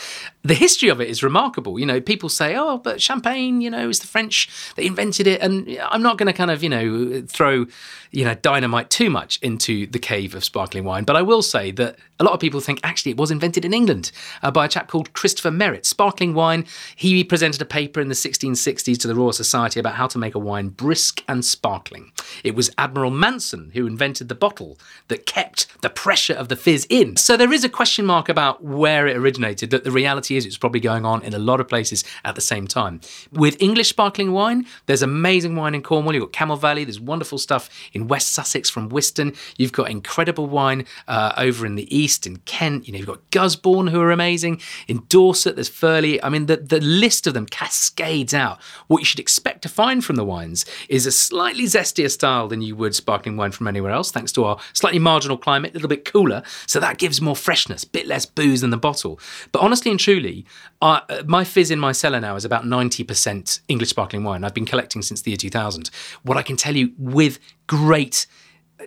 The 0.45 0.55
history 0.55 0.89
of 0.89 1.01
it 1.01 1.09
is 1.09 1.25
remarkable. 1.25 1.81
You 1.81 1.85
know, 1.87 2.01
people 2.01 2.29
say, 2.29 2.55
oh, 2.55 2.79
but 2.79 3.03
champagne, 3.03 3.61
you 3.61 3.71
know, 3.71 3.89
is 3.89 3.99
the 3.99 4.07
French, 4.07 4.49
they 4.77 4.87
invented 4.87 5.27
it. 5.27 5.41
And 5.41 5.77
I'm 5.91 6.03
not 6.03 6.17
going 6.17 6.29
to 6.29 6.33
kind 6.33 6.53
of, 6.53 6.63
you 6.63 6.69
know, 6.69 7.25
throw, 7.27 7.67
you 8.13 8.25
know, 8.25 8.35
dynamite 8.35 8.89
too 8.89 9.11
much 9.11 9.41
into 9.43 9.89
the 9.89 9.99
cave 9.99 10.37
of 10.37 10.45
sparkling 10.45 10.85
wine. 10.85 11.03
But 11.03 11.17
I 11.17 11.23
will 11.23 11.43
say 11.43 11.73
that 11.73 11.97
a 12.21 12.25
lot 12.25 12.35
of 12.35 12.41
people 12.41 12.61
think 12.61 12.79
actually 12.85 13.11
it 13.11 13.19
was 13.19 13.33
invented 13.33 13.65
in 13.65 13.75
England 13.75 14.13
uh, 14.43 14.51
by 14.53 14.67
a 14.67 14.69
chap 14.69 14.87
called 14.87 15.13
Christopher 15.13 15.51
Merret. 15.51 15.85
Sparkling 15.85 16.35
wine, 16.35 16.67
he 16.95 17.25
presented 17.25 17.61
a 17.61 17.65
paper 17.65 18.01
in 18.01 18.09
the 18.09 18.15
1660s 18.15 18.97
to 18.99 19.09
the 19.09 19.15
Royal 19.17 19.33
Society 19.33 19.81
about 19.81 19.95
how 19.95 20.07
to 20.07 20.19
make 20.19 20.37
a 20.37 20.39
wine 20.39 20.69
brisk 20.69 21.25
and 21.27 21.45
sparkling. 21.45 22.13
It 22.45 22.55
was 22.55 22.71
Admiral 22.79 23.11
Mansell 23.11 23.71
who 23.73 23.87
invented 23.87 24.29
the 24.29 24.35
bottle 24.35 24.79
that 25.09 25.27
kept 25.27 25.81
the 25.81 25.91
pressure 25.91 26.35
of 26.35 26.49
the 26.49 26.57
fizz 26.57 26.87
in. 26.91 27.17
So 27.17 27.37
there 27.37 27.53
is 27.53 27.65
a 27.65 27.69
question 27.69 28.05
mark 28.05 28.29
about 28.29 28.63
where 28.63 29.07
it 29.07 29.17
originated, 29.17 29.71
that 29.71 29.85
the 29.85 29.91
reality 29.91 30.37
is 30.37 30.45
it's 30.45 30.59
probably 30.59 30.81
going 30.81 31.07
on 31.07 31.23
in 31.23 31.33
a 31.33 31.39
lot 31.39 31.61
of 31.61 31.69
places 31.69 32.05
at 32.25 32.35
the 32.35 32.41
same 32.43 32.67
time. 32.67 33.01
With 33.33 33.61
English 33.61 33.89
sparkling 33.89 34.33
wine, 34.33 34.67
there's 34.87 35.03
amazing 35.03 35.57
wine 35.57 35.75
in 35.75 35.83
Cornwall. 35.83 36.15
You've 36.15 36.25
got 36.25 36.33
Camel 36.33 36.57
Valley, 36.57 36.85
there's 36.85 37.01
wonderful 37.01 37.39
stuff 37.39 37.71
in 37.95 38.09
West 38.09 38.33
Sussex 38.33 38.69
from 38.69 38.91
Wiston. 38.91 39.35
You've 39.57 39.73
got 39.73 39.91
incredible 39.91 40.47
wine 40.47 40.85
uh, 41.09 41.33
over 41.39 41.65
in 41.65 41.77
the 41.77 41.97
east 41.97 42.27
in 42.27 42.37
Kent. 42.39 42.87
You 42.87 42.93
know, 42.93 42.99
you've 42.99 43.07
got 43.07 43.31
Gusbourne 43.31 43.89
who 43.89 44.01
are 44.01 44.11
amazing. 44.11 44.61
In 44.87 45.05
Dorset, 45.09 45.55
there's 45.57 45.71
Furleigh. 45.71 46.19
I 46.23 46.29
mean, 46.29 46.47
the, 46.47 46.59
the 46.59 46.81
list 46.81 47.27
of 47.27 47.33
them 47.33 47.47
cascades 47.47 48.35
out. 48.35 48.61
What 48.89 48.99
you 48.99 49.07
should 49.07 49.21
expect 49.21 49.63
to 49.63 49.69
find 49.69 50.05
from 50.05 50.17
the 50.17 50.25
wines 50.25 50.67
is 50.89 51.07
a 51.07 51.13
slightly 51.13 51.65
zestier 51.65 52.11
style 52.11 52.34
style 52.35 52.49
than 52.49 52.63
you 52.63 52.75
would 52.77 52.95
sparkling 52.95 53.37
wine 53.37 53.53
from 53.53 53.69
anywhere 53.69 53.93
else, 53.93 54.11
thanks 54.11 54.33
to 54.33 54.45
our 54.45 54.59
slightly 54.73 54.99
marginal 54.99 55.39
climate, 55.39 55.71
a 55.71 55.75
little 55.75 55.89
bit 55.89 56.05
cooler. 56.05 56.43
So 56.67 56.81
that 56.81 56.99
gives 56.99 57.21
more 57.21 57.37
freshness, 57.37 57.85
a 57.85 57.89
bit 57.89 58.07
less 58.07 58.27
booze 58.27 58.61
than 58.61 58.71
the 58.71 58.77
bottle. 58.77 59.21
But 59.53 59.61
honestly 59.61 59.91
and 59.91 60.01
truly, 60.01 60.45
uh, 60.83 61.01
my 61.27 61.45
fizz 61.45 61.71
in 61.71 61.79
my 61.79 61.93
cellar 61.93 62.21
now 62.21 62.35
is 62.37 62.45
about 62.45 62.65
90% 62.65 63.61
English 63.69 63.91
sparkling 63.91 64.25
wine. 64.25 64.45
I've 64.45 64.55
been 64.55 64.67
collecting 64.67 65.03
since 65.03 65.23
the 65.23 65.31
year 65.31 65.39
2000. 65.39 65.91
What 66.23 66.37
I 66.37 66.43
can 66.43 66.57
tell 66.57 66.75
you 66.77 66.93
with 66.99 67.39
great 67.67 68.27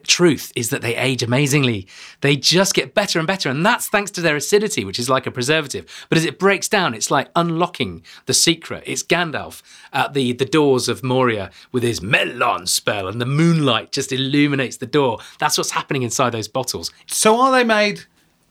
truth 0.06 0.52
is 0.56 0.70
that 0.70 0.82
they 0.82 0.96
age 0.96 1.24
amazingly. 1.24 1.88
They 2.22 2.36
just 2.36 2.74
get 2.74 2.94
better 2.94 3.20
and 3.20 3.28
better. 3.28 3.50
And 3.50 3.66
that's 3.66 3.88
thanks 3.88 4.12
to 4.12 4.22
their 4.22 4.36
acidity, 4.36 4.84
which 4.84 5.00
is 5.00 5.10
like 5.10 5.26
a 5.26 5.32
preservative. 5.32 5.86
But 6.10 6.18
as 6.18 6.26
it 6.26 6.40
breaks 6.40 6.68
down, 6.68 6.94
it's 6.94 7.12
like 7.12 7.30
unlocking 7.36 8.04
the 8.26 8.34
secret. 8.34 8.84
It's 8.86 9.04
Gandalf 9.04 9.62
at 9.94 10.14
the, 10.14 10.34
the 10.34 10.46
doors 10.46 10.90
of 10.90 11.04
Moria 11.04 11.52
with 11.72 11.84
his 11.84 12.02
melon 12.02 12.68
spell, 12.68 13.08
and 13.08 13.22
the 13.22 13.26
moonlight 13.26 13.92
just 13.92 14.12
illuminates 14.12 14.78
the 14.78 14.86
door. 14.86 15.20
That's 15.40 15.58
what's 15.58 15.72
happening 15.72 16.04
inside 16.04 16.32
those 16.32 16.48
bottles. 16.48 16.92
So, 17.08 17.40
are 17.40 17.52
they 17.52 17.64
made 17.64 18.06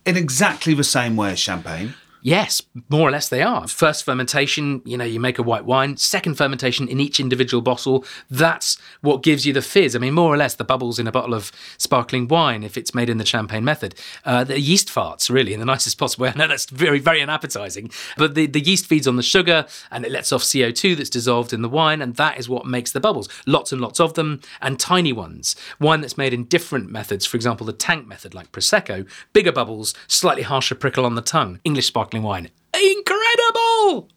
in 0.05 0.17
exactly 0.17 0.75
the 0.75 0.85
same 0.85 1.17
way 1.17 1.33
as 1.33 1.39
champagne? 1.39 1.95
Yes, 2.27 2.61
more 2.89 3.09
or 3.09 3.13
less 3.13 3.29
they 3.29 3.41
are. 3.41 3.69
First 3.69 4.03
fermentation, 4.03 4.83
you 4.85 4.97
know, 4.97 5.05
you 5.05 5.21
make 5.21 5.39
a 5.39 5.45
white 5.45 5.65
wine. 5.65 5.97
Second 5.97 6.35
fermentation 6.35 6.89
in 6.89 6.99
each 6.99 7.21
individual 7.21 7.63
bottle. 7.63 8.05
That's 8.29 8.79
what 9.01 9.23
gives 9.23 9.47
you 9.47 9.53
the 9.53 9.63
fizz. 9.63 9.95
I 9.95 10.01
mean, 10.01 10.15
more 10.15 10.35
or 10.35 10.37
less 10.37 10.57
the 10.57 10.65
bubbles 10.65 10.99
in 10.99 11.07
a 11.07 11.13
bottle 11.13 11.35
of 11.35 11.53
sparkling 11.79 12.27
wine, 12.27 12.65
if 12.65 12.77
it's 12.77 12.97
made 12.97 13.09
in 13.09 13.19
the 13.19 13.25
champagne 13.25 13.65
method. 13.65 13.95
Uh, 14.25 14.43
the 14.43 14.59
yeast 14.59 14.89
farts, 14.89 15.31
really, 15.31 15.55
in 15.55 15.61
the 15.61 15.67
nicest 15.75 15.99
possible 15.99 16.25
way. 16.25 16.33
I 16.35 16.37
know 16.37 16.49
that's 16.49 16.69
very, 16.69 16.99
very 16.99 17.23
unappetizing, 17.23 17.93
but 18.19 18.35
the, 18.35 18.47
the 18.47 18.59
yeast 18.59 18.87
feeds 18.87 19.07
on 19.07 19.15
the 19.15 19.23
sugar 19.23 19.65
and 19.93 20.05
it 20.05 20.11
lets 20.11 20.33
off 20.33 20.43
CO2 20.43 20.97
that's 20.97 21.11
dissolved 21.11 21.53
in 21.53 21.63
the 21.63 21.69
wine, 21.69 22.03
and 22.03 22.17
that 22.17 22.41
is 22.41 22.49
what 22.49 22.67
makes 22.67 22.91
the 22.91 22.99
bubbles. 22.99 23.29
Lots 23.47 23.71
and 23.71 23.81
lots 23.81 24.01
of 24.01 24.15
them, 24.15 24.41
and 24.61 24.81
tiny 24.81 25.13
ones. 25.13 25.55
Wine 25.79 26.01
that's 26.01 26.19
made 26.19 26.35
in 26.35 26.43
different 26.47 26.91
methods, 26.91 27.25
for 27.25 27.37
example, 27.37 27.67
the 27.67 27.73
tank 27.73 28.09
method, 28.09 28.35
like 28.35 28.51
Prosecco, 28.51 29.09
bigger 29.33 29.53
bubbles, 29.53 29.95
slightly 30.09 30.43
harsher 30.43 30.75
prickle 30.75 31.07
on 31.07 31.15
the 31.15 31.23
tongue. 31.23 31.61
English 31.63 31.87
sparkling 32.17 32.23
wine. 32.23 32.51
Incredible! 32.75 34.09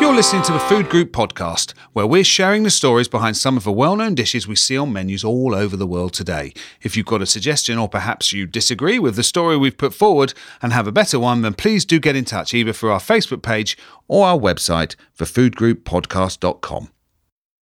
You're 0.00 0.14
listening 0.14 0.42
to 0.44 0.52
the 0.52 0.58
Food 0.60 0.88
Group 0.88 1.12
podcast, 1.12 1.74
where 1.92 2.06
we're 2.06 2.24
sharing 2.24 2.62
the 2.62 2.70
stories 2.70 3.08
behind 3.08 3.36
some 3.36 3.56
of 3.56 3.64
the 3.64 3.72
well 3.72 3.96
known 3.96 4.14
dishes 4.14 4.48
we 4.48 4.56
see 4.56 4.76
on 4.76 4.92
menus 4.92 5.24
all 5.24 5.54
over 5.54 5.76
the 5.76 5.86
world 5.86 6.14
today. 6.14 6.52
If 6.82 6.96
you've 6.96 7.06
got 7.06 7.22
a 7.22 7.26
suggestion 7.26 7.78
or 7.78 7.88
perhaps 7.88 8.32
you 8.32 8.46
disagree 8.46 8.98
with 8.98 9.16
the 9.16 9.22
story 9.22 9.56
we've 9.56 9.76
put 9.76 9.94
forward 9.94 10.32
and 10.62 10.72
have 10.72 10.86
a 10.86 10.92
better 10.92 11.18
one, 11.18 11.42
then 11.42 11.54
please 11.54 11.84
do 11.84 12.00
get 12.00 12.16
in 12.16 12.24
touch 12.24 12.54
either 12.54 12.72
through 12.72 12.92
our 12.92 13.00
Facebook 13.00 13.42
page 13.42 13.76
or 14.08 14.26
our 14.26 14.38
website, 14.38 14.96
thefoodgrouppodcast.com. 15.18 16.88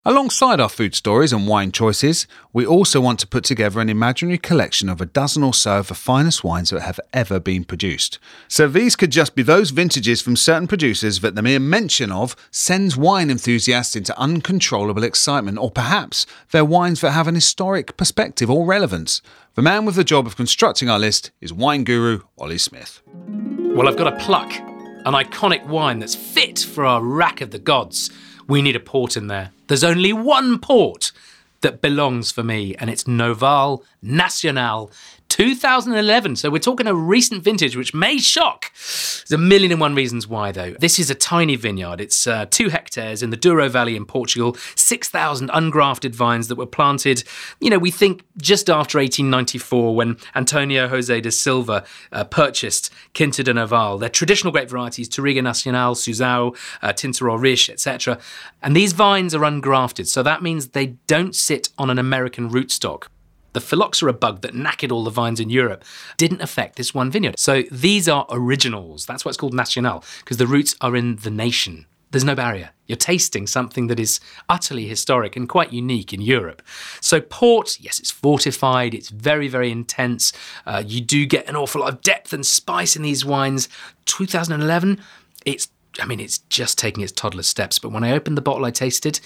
Alongside 0.08 0.58
our 0.58 0.70
food 0.70 0.94
stories 0.94 1.34
and 1.34 1.46
wine 1.46 1.70
choices, 1.70 2.26
we 2.54 2.64
also 2.64 2.98
want 2.98 3.20
to 3.20 3.26
put 3.26 3.44
together 3.44 3.78
an 3.78 3.90
imaginary 3.90 4.38
collection 4.38 4.88
of 4.88 5.02
a 5.02 5.04
dozen 5.04 5.42
or 5.42 5.52
so 5.52 5.80
of 5.80 5.88
the 5.88 5.94
finest 5.94 6.42
wines 6.42 6.70
that 6.70 6.80
have 6.80 6.98
ever 7.12 7.38
been 7.38 7.62
produced. 7.62 8.18
So 8.48 8.68
these 8.68 8.96
could 8.96 9.10
just 9.10 9.34
be 9.34 9.42
those 9.42 9.68
vintages 9.68 10.22
from 10.22 10.34
certain 10.34 10.66
producers 10.66 11.20
that 11.20 11.34
the 11.34 11.42
mere 11.42 11.60
mention 11.60 12.10
of 12.10 12.34
sends 12.50 12.96
wine 12.96 13.28
enthusiasts 13.28 13.94
into 13.96 14.18
uncontrollable 14.18 15.04
excitement, 15.04 15.58
or 15.58 15.70
perhaps 15.70 16.24
they're 16.52 16.64
wines 16.64 17.02
that 17.02 17.10
have 17.10 17.28
an 17.28 17.34
historic 17.34 17.98
perspective 17.98 18.50
or 18.50 18.64
relevance. 18.64 19.20
The 19.56 19.62
man 19.62 19.84
with 19.84 19.96
the 19.96 20.04
job 20.04 20.26
of 20.26 20.36
constructing 20.36 20.88
our 20.88 20.98
list 20.98 21.32
is 21.42 21.52
wine 21.52 21.84
guru 21.84 22.22
Olly 22.38 22.56
Smith. 22.56 23.02
Well, 23.14 23.86
I've 23.86 23.98
got 23.98 24.10
a 24.10 24.16
pluck, 24.16 24.50
an 24.54 25.12
iconic 25.12 25.66
wine 25.66 25.98
that's 25.98 26.14
fit 26.14 26.60
for 26.60 26.86
our 26.86 27.02
rack 27.02 27.42
of 27.42 27.50
the 27.50 27.58
gods. 27.58 28.10
We 28.49 28.62
need 28.62 28.75
a 28.75 28.81
port 28.81 29.17
in 29.17 29.26
there. 29.28 29.52
There's 29.69 29.85
only 29.85 30.12
one 30.12 30.59
port 30.59 31.12
that 31.61 31.83
belongs 31.83 32.33
for 32.33 32.43
me, 32.43 32.75
and 32.76 32.88
it's 32.88 33.05
Noval 33.05 33.85
Nacional 34.00 34.90
2011. 35.28 36.37
So 36.37 36.50
we're 36.50 36.58
talking 36.58 36.87
a 36.87 36.94
recent 36.94 37.42
vintage, 37.42 37.76
which 37.76 37.94
may 37.94 38.18
shock. 38.18 38.73
There's 38.75 39.32
a 39.32 39.38
million 39.38 39.73
and 39.73 39.80
one 39.80 39.94
reasons 39.94 40.26
why, 40.26 40.52
though. 40.52 40.75
This 40.80 40.99
is 40.99 41.11
a 41.11 41.14
tiny 41.14 41.56
vineyard. 41.56 42.00
It's 42.00 42.26
uh, 42.26 42.47
two 42.50 42.68
hectares 42.68 43.23
in 43.23 43.30
the 43.30 43.37
Douro 43.37 43.68
Valley 43.68 43.97
in 43.97 44.06
Portugal, 44.06 44.56
6,000 44.75 45.49
ungrafted 45.50 46.14
vines 46.14 46.49
that 46.49 46.56
were 46.56 46.66
planted, 46.66 47.25
you 47.61 47.70
know, 47.70 47.78
we 47.78 47.90
think 47.90 48.25
just 48.37 48.70
after 48.70 48.99
1894 48.99 49.94
when 49.94 50.16
Antonio 50.35 50.88
Jose 50.88 51.20
de 51.20 51.30
Silva 51.30 51.85
uh, 52.12 52.25
purchased 52.25 52.90
Quinta 53.14 53.42
do 53.42 53.52
Noval. 53.52 53.99
They're 53.99 54.08
traditional 54.08 54.52
grape 54.52 54.70
varieties, 54.70 55.08
Touriga 55.08 55.42
Nacional, 55.42 55.94
Sousão, 55.94 56.56
uh, 56.82 56.92
Tinta 56.92 57.25
Riche, 57.25 57.70
etc. 57.70 58.18
And 58.62 58.75
these 58.75 58.92
vines 58.92 59.35
are 59.35 59.40
ungrafted, 59.40 60.06
so 60.06 60.23
that 60.23 60.42
means 60.42 60.68
they 60.68 60.87
don't 61.06 61.35
sit 61.35 61.68
on 61.78 61.90
an 61.90 61.99
American 61.99 62.50
rootstock. 62.50 63.08
The 63.52 63.61
phylloxera 63.61 64.12
bug 64.12 64.43
that 64.43 64.55
knackered 64.55 64.93
all 64.93 65.05
the 65.05 65.11
vines 65.11 65.40
in 65.40 65.50
Europe 65.50 65.85
didn't 66.17 66.43
affect 66.43 66.76
this 66.76 66.95
one 66.95 67.11
vineyard. 67.11 67.38
So 67.38 67.62
these 67.71 68.09
are 68.09 68.26
originals. 68.31 69.07
That's 69.07 69.25
why 69.25 69.31
it's 69.31 69.38
called 69.38 69.55
Nacional, 69.55 70.05
because 70.21 70.37
the 70.37 70.47
roots 70.47 70.76
are 70.81 70.95
in 70.95 71.17
the 71.17 71.31
nation. 71.31 71.87
There's 72.11 72.25
no 72.25 72.35
barrier. 72.35 72.71
You're 72.87 72.97
tasting 72.97 73.47
something 73.47 73.88
that 73.88 74.00
is 74.00 74.19
utterly 74.49 74.87
historic 74.87 75.37
and 75.37 75.47
quite 75.49 75.73
unique 75.75 76.12
in 76.14 76.23
Europe. 76.23 76.62
So, 77.02 77.21
port, 77.21 77.78
yes, 77.81 78.00
it's 78.00 78.11
fortified, 78.11 78.95
it's 78.95 79.11
very, 79.11 79.47
very 79.47 79.71
intense. 79.71 80.33
Uh, 80.64 80.83
you 80.87 81.02
do 81.02 81.26
get 81.26 81.47
an 81.49 81.57
awful 81.57 81.83
lot 81.83 81.93
of 81.93 82.02
depth 82.02 82.33
and 82.33 82.47
spice 82.47 82.97
in 82.97 83.02
these 83.02 83.26
wines. 83.26 83.69
2011, 84.07 85.00
it's, 85.45 85.69
I 86.00 86.07
mean, 86.07 86.19
it's 86.19 86.38
just 86.49 86.78
taking 86.78 87.02
its 87.02 87.12
toddler 87.12 87.43
steps. 87.43 87.78
But 87.78 87.93
when 87.93 88.05
I 88.05 88.12
opened 88.12 88.38
the 88.38 88.43
bottle, 88.43 88.64
I 88.64 88.71
tasted, 88.71 89.21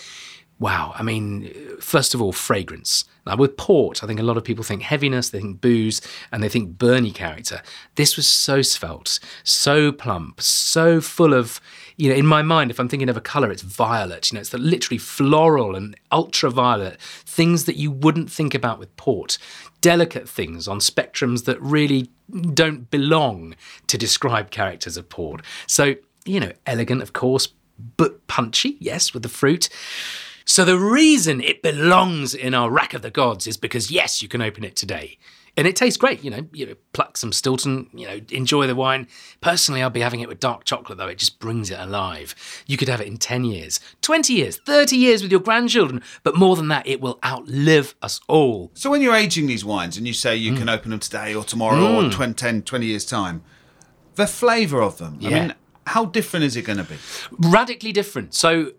wow, 0.59 0.93
I 0.97 1.03
mean, 1.03 1.53
first 1.81 2.15
of 2.15 2.23
all, 2.23 2.33
fragrance. 2.33 3.05
Now, 3.27 3.37
with 3.37 3.57
port, 3.57 4.03
I 4.03 4.07
think 4.07 4.21
a 4.21 4.25
lot 4.25 4.37
of 4.37 4.45
people 4.45 4.65
think 4.65 4.83
heaviness, 4.83 5.31
they 5.31 5.41
think 5.41 5.61
booze, 5.61 6.01
and 6.31 6.43
they 6.43 6.49
think 6.49 6.77
burny 6.77 7.15
character. 7.15 7.63
This 7.97 8.17
was 8.17 8.29
so 8.29 8.63
svelte, 8.63 9.19
so 9.43 9.93
plump, 9.93 10.41
so 10.41 11.01
full 11.01 11.35
of, 11.35 11.61
you 11.97 12.09
know, 12.09 12.15
in 12.17 12.27
my 12.27 12.43
mind, 12.43 12.71
if 12.71 12.79
I'm 12.79 12.89
thinking 12.89 13.09
of 13.09 13.17
a 13.17 13.21
colour, 13.21 13.51
it's 13.51 13.63
violet. 13.63 14.31
You 14.31 14.37
know, 14.37 14.41
it's 14.41 14.51
the 14.51 14.59
literally 14.59 14.99
floral 14.99 15.75
and 15.75 15.97
ultraviolet, 16.11 17.01
things 17.01 17.65
that 17.65 17.77
you 17.77 17.91
wouldn't 17.91 18.31
think 18.31 18.55
about 18.55 18.79
with 18.79 18.97
port. 18.97 19.39
Delicate 19.81 20.29
things 20.29 20.69
on 20.69 20.79
spectrums 20.79 21.45
that 21.45 21.61
really 21.61 22.09
don't 22.55 22.91
belong 22.91 23.55
to 23.89 23.99
describe 23.99 24.51
characters 24.51 24.97
of 24.97 25.09
port. 25.09 25.43
So, 25.67 25.95
you 26.25 26.39
know, 26.39 26.53
elegant, 26.67 27.03
of 27.03 27.13
course, 27.13 27.49
but 27.97 28.27
punchy, 28.27 28.77
yes, 28.81 29.13
with 29.13 29.23
the 29.23 29.29
fruit. 29.29 29.69
So 30.45 30.65
the 30.65 30.79
reason 30.79 31.41
it 31.41 31.63
belongs 31.63 32.35
in 32.35 32.55
our 32.55 32.71
rack 32.71 32.95
of 32.95 33.03
the 33.03 33.11
gods 33.11 33.47
is 33.47 33.57
because 33.57 33.91
yes, 33.91 34.23
you 34.23 34.29
can 34.29 34.43
open 34.43 34.65
it 34.65 34.77
today. 34.77 35.19
And 35.55 35.67
it 35.67 35.77
tastes 35.77 35.99
great, 35.99 36.25
you 36.25 36.31
know, 36.31 36.47
you 36.53 36.65
know, 36.65 36.75
pluck 36.95 37.19
some 37.19 37.31
Stilton, 37.31 37.91
you 37.93 38.07
know, 38.07 38.21
enjoy 38.31 38.67
the 38.67 38.75
wine. 38.75 39.07
Personally, 39.43 39.83
I'll 39.83 39.91
be 39.91 40.01
having 40.01 40.21
it 40.21 40.29
with 40.29 40.41
dark 40.41 40.65
chocolate 40.65 40.97
though. 40.97 41.09
It 41.09 41.19
just 41.19 41.41
brings 41.41 41.71
it 41.71 41.79
alive. 41.79 42.35
You 42.67 42.79
could 42.79 42.89
have 42.89 43.03
it 43.03 43.07
in 43.07 43.19
10 43.19 43.45
years, 43.45 43.79
20 44.01 44.33
years, 44.33 44.59
30 44.65 44.97
years 44.97 45.23
with 45.23 45.31
your 45.31 45.41
grandchildren, 45.41 46.03
but 46.23 46.37
more 46.37 46.57
than 46.57 46.69
that, 46.69 46.87
it 46.87 47.03
will 47.03 47.19
outlive 47.23 47.95
us 48.01 48.19
all. 48.29 48.71
So 48.73 48.91
when 48.91 49.03
you're 49.03 49.15
aging 49.15 49.47
these 49.47 49.65
wines 49.65 49.99
and 49.99 50.07
you 50.07 50.15
say 50.15 50.35
you 50.35 50.53
mm. 50.53 50.59
can 50.59 50.71
open 50.71 50.91
them 50.91 51.01
today 51.01 51.35
or 51.35 51.45
tomorrow 51.45 51.77
mm. 51.77 52.09
or 52.09 52.11
20, 52.11 52.33
10, 52.33 52.63
20 52.63 52.87
years 52.87 53.05
time, 53.05 53.43
the 54.15 54.27
flavour 54.27 54.81
of 54.81 54.97
them, 54.97 55.19
yeah. 55.21 55.29
I 55.29 55.33
mean, 55.33 55.55
how 55.87 56.07
different 56.07 56.45
is 56.45 56.57
it 56.57 56.63
going 56.63 56.79
to 56.79 56.85
be? 56.85 56.97
Radically 57.39 57.93
different. 57.93 58.35
So 58.35 58.73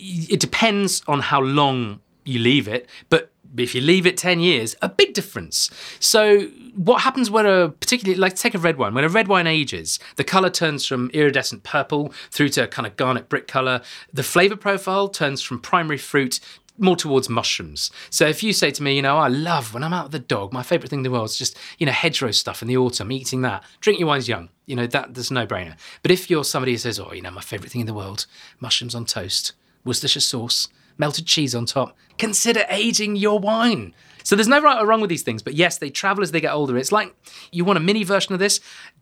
it 0.00 0.40
depends 0.40 1.02
on 1.06 1.20
how 1.20 1.40
long 1.40 2.00
you 2.24 2.38
leave 2.38 2.68
it, 2.68 2.88
but 3.08 3.30
if 3.56 3.74
you 3.74 3.80
leave 3.80 4.06
it 4.06 4.16
10 4.16 4.40
years, 4.40 4.76
a 4.80 4.88
big 4.88 5.12
difference. 5.12 5.70
So, 5.98 6.42
what 6.76 7.02
happens 7.02 7.30
when 7.30 7.46
a 7.46 7.68
particularly, 7.68 8.18
like 8.18 8.36
take 8.36 8.54
a 8.54 8.58
red 8.58 8.76
wine, 8.76 8.94
when 8.94 9.04
a 9.04 9.08
red 9.08 9.28
wine 9.28 9.46
ages, 9.46 9.98
the 10.16 10.24
colour 10.24 10.50
turns 10.50 10.86
from 10.86 11.10
iridescent 11.10 11.64
purple 11.64 12.12
through 12.30 12.50
to 12.50 12.68
kind 12.68 12.86
of 12.86 12.96
garnet 12.96 13.28
brick 13.28 13.48
colour. 13.48 13.82
The 14.12 14.22
flavour 14.22 14.56
profile 14.56 15.08
turns 15.08 15.42
from 15.42 15.60
primary 15.60 15.98
fruit 15.98 16.38
more 16.78 16.96
towards 16.96 17.28
mushrooms. 17.28 17.90
So 18.08 18.26
if 18.26 18.42
you 18.42 18.52
say 18.54 18.70
to 18.70 18.82
me, 18.82 18.96
you 18.96 19.02
know, 19.02 19.18
I 19.18 19.28
love 19.28 19.74
when 19.74 19.84
I'm 19.84 19.92
out 19.92 20.06
with 20.06 20.12
the 20.12 20.18
dog, 20.18 20.52
my 20.52 20.62
favourite 20.62 20.88
thing 20.88 21.00
in 21.00 21.02
the 21.02 21.10
world 21.10 21.28
is 21.28 21.36
just, 21.36 21.58
you 21.78 21.84
know, 21.84 21.92
hedgerow 21.92 22.30
stuff 22.30 22.62
in 22.62 22.68
the 22.68 22.76
autumn, 22.78 23.12
eating 23.12 23.42
that. 23.42 23.62
Drink 23.80 23.98
your 23.98 24.08
wines 24.08 24.28
young. 24.28 24.48
You 24.66 24.76
know, 24.76 24.86
that 24.86 25.14
that's 25.14 25.30
no 25.30 25.46
brainer. 25.46 25.76
But 26.02 26.10
if 26.10 26.30
you're 26.30 26.44
somebody 26.44 26.72
who 26.72 26.78
says, 26.78 26.98
oh, 26.98 27.12
you 27.12 27.20
know, 27.20 27.32
my 27.32 27.42
favourite 27.42 27.70
thing 27.70 27.82
in 27.82 27.86
the 27.86 27.94
world, 27.94 28.26
mushrooms 28.60 28.94
on 28.94 29.04
toast, 29.04 29.52
Worcestershire 29.84 30.20
sauce, 30.20 30.68
melted 30.98 31.26
cheese 31.26 31.54
on 31.54 31.66
top. 31.66 31.96
Consider 32.18 32.64
aging 32.68 33.16
your 33.16 33.38
wine. 33.38 33.94
So 34.22 34.36
there's 34.36 34.48
no 34.48 34.60
right 34.60 34.80
or 34.80 34.86
wrong 34.86 35.00
with 35.00 35.10
these 35.10 35.22
things, 35.22 35.42
but 35.42 35.54
yes, 35.54 35.78
they 35.78 35.90
travel 35.90 36.22
as 36.22 36.30
they 36.30 36.40
get 36.40 36.52
older. 36.52 36.76
It's 36.76 36.92
like 36.92 37.14
you 37.50 37.64
want 37.64 37.78
a 37.78 37.80
mini 37.80 38.04
version 38.04 38.34
of 38.34 38.38
this, 38.38 38.60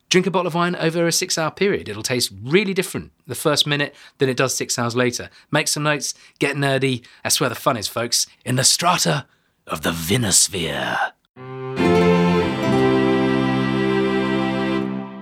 drink 0.09 0.27
a 0.27 0.31
bottle 0.31 0.47
of 0.47 0.55
wine 0.55 0.77
over 0.77 1.07
a 1.07 1.13
six 1.13 1.37
hour 1.37 1.51
period. 1.51 1.89
It'll 1.89 2.03
taste 2.03 2.33
really 2.43 2.73
different 2.75 3.13
the 3.27 3.35
first 3.35 3.67
minute 3.67 3.95
than 4.19 4.29
it 4.29 4.37
does 4.37 4.55
six 4.55 4.79
hours 4.79 4.95
later. 4.95 5.29
Make 5.51 5.69
some 5.69 5.83
notes, 5.83 6.15
get 6.39 6.57
nerdy. 6.57 7.05
That's 7.23 7.41
where 7.41 7.49
the 7.51 7.55
fun 7.55 7.77
is, 7.77 7.89
folks, 7.89 8.27
in 8.45 8.57
the 8.57 8.65
strata 8.65 9.27
of 9.67 9.83
the 9.83 9.91
vinosphere. 9.91 11.13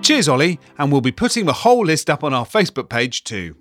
Cheers, 0.03 0.29
Olly, 0.29 0.59
and 0.77 0.89
we'll 0.89 1.01
be 1.01 1.11
putting 1.11 1.45
the 1.45 1.53
whole 1.53 1.85
list 1.85 2.09
up 2.09 2.23
on 2.23 2.33
our 2.33 2.45
Facebook 2.45 2.87
page 2.87 3.25
too. 3.25 3.57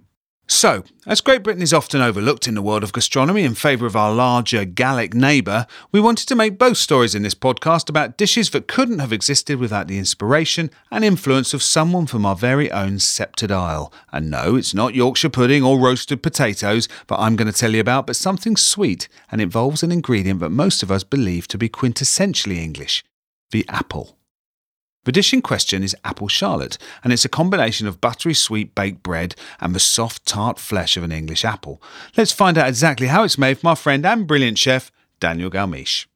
So, 0.49 0.85
as 1.07 1.21
Great 1.21 1.43
Britain 1.43 1.63
is 1.63 1.73
often 1.73 2.01
overlooked 2.01 2.47
in 2.47 2.55
the 2.55 2.63
world 2.63 2.85
of 2.85 2.93
gastronomy 2.93 3.43
in 3.43 3.57
favour 3.57 3.85
of 3.85 3.97
our 3.97 4.15
larger 4.15 4.65
Gallic 4.65 5.13
neighbour, 5.13 5.67
we 5.91 6.01
wanted 6.01 6.29
to 6.29 6.37
make 6.37 6.57
both 6.57 6.77
stories 6.77 7.17
in 7.17 7.23
this 7.23 7.35
podcast 7.35 7.89
about 7.89 8.17
dishes 8.17 8.51
that 8.51 8.69
couldn't 8.69 9.01
have 9.01 9.13
existed 9.13 9.59
without 9.59 9.89
the 9.89 9.99
inspiration 9.99 10.71
and 10.89 11.05
influence 11.05 11.53
of 11.53 11.65
someone 11.65 12.07
from 12.07 12.25
our 12.25 12.37
very 12.37 12.71
own 12.71 13.01
sceptred 13.01 13.51
isle. 13.51 13.93
And 14.13 14.31
no, 14.31 14.55
it's 14.55 14.73
not 14.73 14.95
Yorkshire 14.95 15.31
pudding 15.31 15.65
or 15.65 15.81
roasted 15.81 16.23
potatoes 16.23 16.89
that 17.09 17.19
I'm 17.19 17.35
going 17.35 17.51
to 17.51 17.59
tell 17.59 17.75
you 17.75 17.81
about, 17.81 18.07
but 18.07 18.15
something 18.15 18.57
sweet 18.57 19.09
and 19.33 19.41
involves 19.41 19.83
an 19.83 19.91
ingredient 19.91 20.39
that 20.41 20.51
most 20.51 20.81
of 20.85 20.93
us 20.93 21.03
believe 21.03 21.49
to 21.49 21.59
be 21.59 21.69
quintessentially 21.69 22.59
English 22.59 23.05
the 23.51 23.65
apple. 23.69 24.17
The 25.07 25.13
dish 25.13 25.33
in 25.33 25.41
question 25.41 25.85
is 25.85 25.95
apple 26.05 26.27
charlotte, 26.27 26.79
and 27.05 27.13
it's 27.13 27.25
a 27.25 27.29
combination 27.29 27.87
of 27.87 28.01
buttery 28.01 28.35
sweet 28.35 28.75
baked 28.75 29.05
bread 29.05 29.37
and 29.61 29.73
the 29.73 29.79
soft 29.79 30.27
tart 30.27 30.59
flesh 30.59 30.97
of 30.97 31.05
an 31.05 31.13
English 31.13 31.45
apple. 31.45 31.81
Let's 32.17 32.33
find 32.33 32.59
out 32.59 32.67
exactly 32.67 33.07
how 33.07 33.23
it's 33.23 33.39
made 33.39 33.61
from 33.61 33.69
our 33.69 33.77
friend 33.77 34.05
and 34.05 34.27
brilliant 34.27 34.59
chef, 34.59 34.91
Daniel 35.21 35.49
Galmiche. 35.49 36.07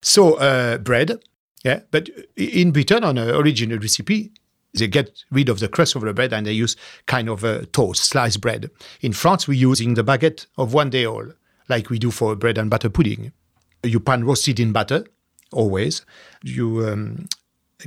So, 0.00 0.36
uh, 0.36 0.78
bread, 0.78 1.20
Yeah, 1.62 1.80
but 1.90 2.08
in 2.34 2.70
Britain, 2.70 3.04
on 3.04 3.18
an 3.18 3.28
original 3.28 3.78
recipe, 3.78 4.32
they 4.72 4.88
get 4.88 5.22
rid 5.30 5.50
of 5.50 5.60
the 5.60 5.68
crust 5.68 5.94
of 5.94 6.00
the 6.00 6.14
bread 6.14 6.32
and 6.32 6.46
they 6.46 6.52
use 6.52 6.76
kind 7.04 7.28
of 7.28 7.44
a 7.44 7.66
toast, 7.66 8.04
sliced 8.04 8.40
bread. 8.40 8.70
In 9.02 9.12
France, 9.12 9.46
we're 9.46 9.68
using 9.70 9.92
the 9.92 10.02
baguette 10.02 10.46
of 10.56 10.72
one 10.72 10.88
day 10.88 11.04
old, 11.04 11.34
like 11.68 11.90
we 11.90 11.98
do 11.98 12.10
for 12.10 12.34
bread 12.36 12.56
and 12.56 12.70
butter 12.70 12.88
pudding. 12.88 13.32
You 13.82 14.00
pan 14.00 14.24
roast 14.24 14.48
it 14.48 14.58
in 14.58 14.72
butter, 14.72 15.04
always. 15.52 16.06
You 16.42 16.88
um, 16.88 17.28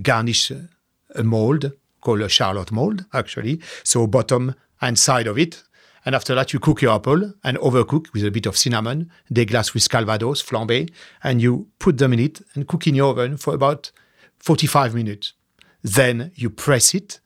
garnish 0.02 0.52
a 1.16 1.24
mold 1.24 1.72
called 2.02 2.22
a 2.22 2.30
charlotte 2.30 2.72
mold, 2.72 3.06
actually. 3.14 3.62
So 3.84 4.08
bottom 4.08 4.56
and 4.82 5.00
side 5.00 5.28
of 5.28 5.38
it. 5.38 5.64
And 6.06 6.16
after 6.16 6.36
that, 6.36 6.52
you 6.52 6.60
cook 6.60 6.82
your 6.82 6.96
apple 6.96 7.34
and 7.44 7.58
overcook 7.60 8.12
with 8.14 8.26
a 8.26 8.32
bit 8.32 8.46
of 8.46 8.58
cinnamon, 8.58 9.10
deglace 9.32 9.74
with 9.74 9.88
calvados, 9.90 10.44
flambé, 10.44 10.92
and 11.24 11.42
you 11.42 11.68
put 11.80 11.98
them 11.98 12.12
in 12.14 12.20
it 12.20 12.42
and 12.54 12.68
cook 12.68 12.88
in 12.88 12.96
your 12.96 13.12
oven 13.12 13.38
for 13.38 13.54
about 13.54 13.92
45 14.40 14.96
minutes. 14.96 15.34
Then 15.82 16.32
you 16.36 16.50
press 16.50 16.94
it 16.94 17.22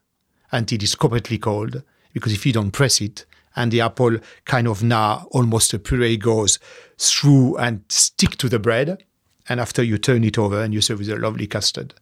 until 0.52 0.82
it's 0.82 0.96
completely 0.96 1.40
cold, 1.40 1.82
because 2.14 2.34
if 2.34 2.46
you 2.46 2.54
don't 2.54 2.72
press 2.72 3.02
it, 3.02 3.26
and 3.56 3.72
the 3.72 3.82
apple 3.82 4.20
kind 4.46 4.68
of 4.68 4.84
now 4.84 5.28
almost 5.32 5.74
a 5.74 5.80
puree 5.80 6.16
goes 6.16 6.60
through 7.00 7.58
and 7.58 7.82
stick 7.90 8.38
to 8.38 8.48
the 8.48 8.60
bread, 8.60 9.04
and 9.50 9.60
after 9.60 9.82
you 9.82 9.98
turn 9.98 10.24
it 10.24 10.38
over 10.38 10.62
and 10.62 10.74
you 10.74 10.82
serve 10.82 11.00
with 11.00 11.10
a 11.10 11.16
lovely 11.16 11.48
custard. 11.48 11.96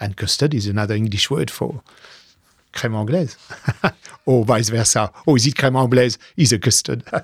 And 0.00 0.16
custard 0.16 0.54
is 0.54 0.66
another 0.66 0.94
English 0.94 1.30
word 1.30 1.50
for 1.50 1.82
crème 2.72 2.96
anglaise, 2.96 3.36
or 4.26 4.44
vice 4.44 4.70
versa. 4.70 5.12
Or 5.26 5.36
is 5.36 5.46
it 5.46 5.54
crème 5.54 5.76
anglaise? 5.76 6.18
Is 6.36 6.52
a 6.52 6.58
custard. 6.58 7.04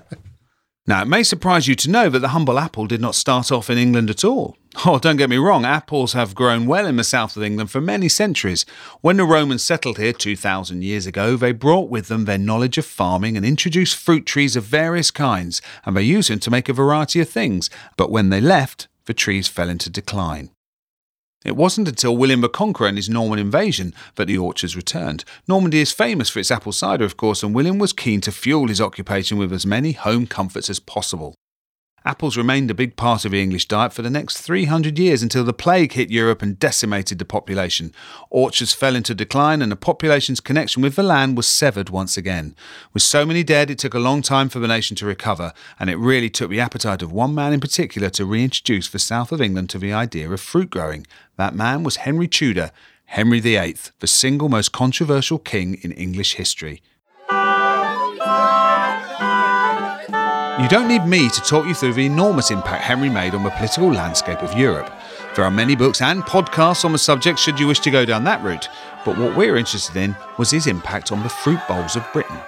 Now, 0.89 1.03
it 1.03 1.09
may 1.09 1.25
surprise 1.25 1.67
you 1.67 1.75
to 1.75 1.91
know 1.91 2.09
that 2.09 2.21
the 2.21 2.29
humble 2.29 2.61
apple 2.61 2.87
did 2.87 3.01
not 3.01 3.17
start 3.17 3.51
off 3.51 3.69
in 3.69 3.79
England 3.79 4.11
at 4.11 4.25
all. 4.25 4.57
Oh, 4.85 4.99
don't 4.99 5.17
get 5.17 5.31
me 5.31 5.39
wrong, 5.39 5.65
apples 5.65 6.13
have 6.13 6.35
grown 6.35 6.67
well 6.67 6.87
in 6.87 6.97
the 6.97 7.03
south 7.03 7.35
of 7.35 7.43
England 7.43 7.71
for 7.71 7.81
many 7.81 8.11
centuries. 8.11 8.67
When 9.01 9.17
the 9.17 9.25
Romans 9.25 9.63
settled 9.63 9.97
here 9.97 10.13
2,000 10.13 10.85
years 10.85 11.07
ago, 11.07 11.35
they 11.35 11.53
brought 11.53 11.89
with 11.89 12.09
them 12.09 12.27
their 12.27 12.37
knowledge 12.37 12.77
of 12.77 12.85
farming 12.85 13.39
and 13.39 13.47
introduced 13.47 13.97
fruit 13.97 14.27
trees 14.27 14.55
of 14.55 14.65
various 14.65 15.11
kinds, 15.11 15.63
and 15.87 15.97
they 15.97 16.03
used 16.03 16.29
them 16.29 16.41
to 16.41 16.51
make 16.51 16.69
a 16.69 16.75
variety 16.75 17.21
of 17.23 17.31
things. 17.31 17.71
But 17.97 18.11
when 18.11 18.29
they 18.29 18.39
left, 18.39 18.87
the 19.07 19.15
trees 19.15 19.49
fell 19.49 19.71
into 19.71 19.89
decline. 19.89 20.51
It 21.45 21.57
wasn't 21.57 21.89
until 21.89 22.17
William 22.17 22.41
the 22.41 22.49
Conqueror 22.49 22.89
and 22.89 22.99
his 22.99 23.09
Norman 23.09 23.39
invasion 23.39 23.95
that 24.17 24.27
the 24.27 24.39
orchards 24.39 24.75
returned. 24.75 25.25
Normandy 25.47 25.81
is 25.81 25.93
famous 25.93 26.29
for 26.29 26.41
its 26.41 26.51
apple 26.51 26.73
cider, 26.73 27.05
of 27.05 27.17
course, 27.17 27.43
and 27.43 27.55
William 27.55 27.79
was 27.79 27.93
keen 27.93 28.21
to 28.23 28.33
fuel 28.33 28.69
his 28.69 28.81
occupation 28.81 29.39
with 29.39 29.53
as 29.53 29.67
many 29.67 29.93
home 29.93 30.27
comforts 30.27 30.69
as 30.69 30.81
possible. 30.81 31.35
Apples 32.07 32.37
remained 32.37 32.71
a 32.71 32.75
big 32.75 32.95
part 32.95 33.25
of 33.25 33.33
the 33.33 33.43
English 33.43 33.67
diet 33.67 33.93
for 33.93 34.03
the 34.03 34.11
next 34.11 34.41
300 34.41 34.97
years 34.97 35.25
until 35.25 35.43
the 35.43 35.53
plague 35.53 35.95
hit 35.95 36.09
Europe 36.09 36.41
and 36.41 36.57
decimated 36.57 37.19
the 37.19 37.25
population. 37.25 37.93
Orchards 38.31 38.73
fell 38.73 38.95
into 38.95 39.13
decline 39.13 39.61
and 39.61 39.73
the 39.73 39.77
population's 39.77 40.39
connection 40.39 40.83
with 40.83 40.95
the 40.95 41.03
land 41.03 41.37
was 41.37 41.49
severed 41.49 41.91
once 41.91 42.17
again. 42.17 42.55
With 42.95 43.03
so 43.03 43.27
many 43.27 43.43
dead, 43.43 43.73
it 43.73 43.81
took 43.81 43.93
a 43.93 43.99
long 43.99 44.23
time 44.23 44.49
for 44.49 44.61
the 44.61 44.69
nation 44.69 44.95
to 44.99 45.05
recover, 45.05 45.53
and 45.81 45.91
it 45.91 45.99
really 45.99 46.31
took 46.31 46.49
the 46.49 46.61
appetite 46.61 47.03
of 47.03 47.11
one 47.11 47.35
man 47.35 47.53
in 47.53 47.59
particular 47.59 48.09
to 48.11 48.25
reintroduce 48.25 48.89
the 48.89 49.01
south 49.01 49.33
of 49.33 49.43
England 49.43 49.69
to 49.71 49.79
the 49.79 49.93
idea 49.93 50.31
of 50.31 50.41
fruit 50.41 50.71
growing. 50.71 51.09
That 51.35 51.57
man 51.57 51.83
was 51.83 51.97
Henry 51.97 52.29
Tudor, 52.29 52.71
Henry 53.07 53.41
VIII, 53.41 53.79
the 53.99 54.07
single 54.07 54.49
most 54.49 54.71
controversial 54.71 55.41
king 55.41 55.75
in 55.83 55.91
English 55.91 56.35
history. 56.35 56.83
You 60.67 60.71
don't 60.71 60.89
need 60.89 61.07
me 61.07 61.29
to 61.29 61.41
talk 61.43 61.65
you 61.65 61.75
through 61.75 61.93
the 61.93 62.07
enormous 62.07 62.51
impact 62.51 62.83
Henry 62.83 63.09
made 63.09 63.37
on 63.37 63.45
the 63.45 63.51
political 63.51 63.89
landscape 63.93 64.43
of 64.43 64.59
Europe. 64.59 64.93
There 65.37 65.45
are 65.45 65.51
many 65.51 65.77
books 65.77 66.03
and 66.03 66.25
podcasts 66.25 66.85
on 66.85 66.91
the 66.91 66.99
subject 66.99 67.39
should 67.39 67.61
you 67.61 67.69
wish 67.69 67.79
to 67.79 67.91
go 67.93 68.05
down 68.05 68.25
that 68.25 68.43
route, 68.43 68.69
but 69.05 69.17
what 69.17 69.37
we're 69.37 69.55
interested 69.55 69.95
in 69.95 70.17
was 70.39 70.51
his 70.51 70.67
impact 70.67 71.13
on 71.13 71.23
the 71.23 71.29
fruit 71.29 71.61
bowls 71.69 71.95
of 71.95 72.05
Britain. 72.13 72.41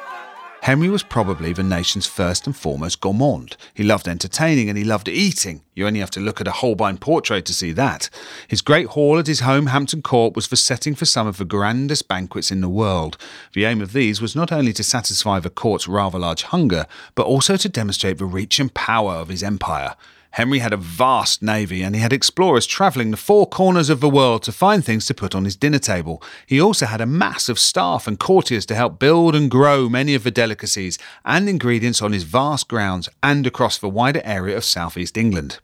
Henry 0.63 0.89
was 0.89 1.03
probably 1.03 1.53
the 1.53 1.63
nation's 1.63 2.07
first 2.07 2.47
and 2.47 2.55
foremost 2.55 3.01
gourmand. 3.01 3.57
He 3.75 3.85
loved 3.85 4.09
entertaining 4.09 4.69
and 4.69 4.77
he 4.77 4.85
loved 4.85 5.09
eating. 5.09 5.63
You 5.75 5.87
only 5.87 6.01
have 6.01 6.11
to 6.11 6.21
look 6.21 6.41
at 6.41 6.49
a 6.49 6.53
Holbein 6.53 6.99
portrait 6.99 7.47
to 7.47 7.55
see 7.55 7.73
that. 7.73 8.11
His 8.49 8.61
great 8.61 8.89
hall 8.89 9.19
at 9.19 9.29
his 9.29 9.41
home, 9.41 9.67
Hampton 9.67 10.03
Court, 10.03 10.35
was 10.35 10.47
for 10.47 10.57
setting 10.57 10.95
for 10.95 11.05
some 11.05 11.27
of 11.27 11.39
the 11.39 11.45
grandest 11.45 12.09
banquets 12.09 12.51
in 12.51 12.61
the 12.61 12.69
world. 12.69 13.17
The 13.55 13.65
aim 13.65 13.81
of 13.81 13.93
these 13.93 14.21
was 14.21 14.37
not 14.37 14.53
only 14.53 14.73
to 14.75 14.85
satisfy 14.85 15.39
the 15.39 15.49
court's 15.49 15.89
rather 15.89 16.19
large 16.19 16.43
hunger, 16.43 16.87
but 17.15 17.27
also 17.27 17.57
to 17.57 17.69
demonstrate 17.69 18.19
the 18.19 18.27
reach 18.27 18.59
and 18.59 18.75
power 18.75 19.13
of 19.13 19.29
his 19.29 19.43
empire. 19.43 19.95
Henry 20.33 20.59
had 20.59 20.73
a 20.73 20.77
vast 20.77 21.43
navy 21.43 21.83
and 21.83 21.95
he 21.95 22.01
had 22.01 22.13
explorers 22.13 22.67
travelling 22.67 23.11
the 23.11 23.17
four 23.17 23.47
corners 23.47 23.91
of 23.91 24.01
the 24.01 24.09
world 24.09 24.43
to 24.45 24.53
find 24.53 24.85
things 24.85 25.07
to 25.07 25.15
put 25.15 25.35
on 25.35 25.45
his 25.45 25.57
dinner 25.57 25.79
table. 25.79 26.23
He 26.47 26.61
also 26.61 26.87
had 26.87 27.01
a 27.01 27.07
mass 27.07 27.49
of 27.49 27.59
staff 27.59 28.07
and 28.07 28.19
courtiers 28.19 28.67
to 28.67 28.75
help 28.75 28.99
build 28.99 29.35
and 29.35 29.51
grow 29.51 29.89
many 29.89 30.15
of 30.15 30.25
the 30.25 30.31
delicacies 30.31 30.99
and 31.25 31.49
ingredients 31.49 32.03
on 32.03 32.13
his 32.13 32.25
vast 32.25 32.69
grounds 32.69 33.09
and 33.23 33.47
across 33.47 33.79
the 33.79 33.89
wider 33.89 34.23
area 34.25 34.57
of 34.57 34.65
southeast 34.65 35.17
England. 35.17 35.59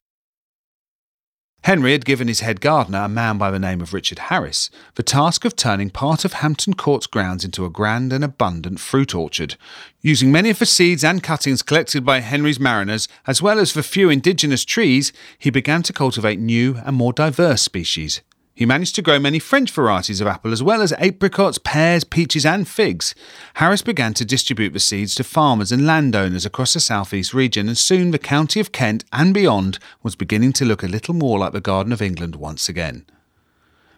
Henry 1.65 1.93
had 1.93 2.05
given 2.05 2.29
his 2.29 2.41
head 2.41 2.61
gardener, 2.61 2.99
a 2.99 3.09
man 3.09 3.39
by 3.39 3.51
the 3.51 3.59
name 3.59 3.81
of 3.81 3.95
Richard 3.95 4.19
Harris, 4.19 4.69
the 4.97 5.03
task 5.03 5.47
of 5.47 5.57
turning 5.57 5.89
part 5.89 6.27
of 6.27 6.35
Hampton 6.35 6.75
Court's 6.75 7.07
grounds 7.07 7.43
into 7.43 7.65
a 7.65 7.71
grand 7.71 8.13
and 8.13 8.23
abundant 8.23 8.81
fruit 8.81 9.15
orchard. 9.15 9.57
Using 10.03 10.31
many 10.31 10.51
of 10.51 10.59
the 10.59 10.67
seeds 10.67 11.03
and 11.03 11.23
cuttings 11.23 11.63
collected 11.63 12.05
by 12.05 12.21
Henry's 12.21 12.61
mariners, 12.61 13.09
as 13.27 13.41
well 13.41 13.59
as 13.59 13.73
the 13.73 13.83
few 13.83 14.11
indigenous 14.11 14.63
trees, 14.63 15.11
he 15.39 15.49
began 15.49 15.83
to 15.85 15.95
cultivate 15.95 16.39
new 16.39 16.77
and 16.85 16.97
more 16.97 17.15
diverse 17.15 17.63
species. 17.63 18.21
He 18.57 18.67
managed 18.67 18.95
to 18.95 19.03
grow 19.03 19.19
many 19.19 19.41
French 19.41 19.69
varieties 19.73 20.21
of 20.21 20.29
apple 20.29 20.53
as 20.53 20.63
well 20.63 20.81
as 20.81 20.93
apricots, 20.93 21.59
pears, 21.59 22.05
peaches, 22.05 22.47
and 22.47 22.69
figs. 22.69 23.13
Harris 23.55 23.83
began 23.83 24.15
to 24.15 24.25
distribute 24.25 24.73
the 24.73 24.79
seeds 24.79 25.17
to 25.17 25.25
farmers 25.25 25.73
and 25.73 25.85
landowners 25.85 26.47
across 26.47 26.75
the 26.75 26.79
southeast 26.79 27.35
region, 27.35 27.67
and 27.67 27.77
soon 27.77 28.13
the 28.13 28.19
county 28.19 28.61
of 28.61 28.71
Kent 28.71 29.05
and 29.13 29.35
beyond 29.35 29.81
was 30.05 30.15
beginning 30.15 30.53
to 30.53 30.65
look 30.65 30.85
a 30.85 30.89
little 30.89 31.15
more 31.15 31.41
like 31.41 31.53
the 31.53 31.61
Garden 31.61 31.93
of 31.93 32.01
England 32.01 32.37
once 32.37 32.69
again. 32.69 33.05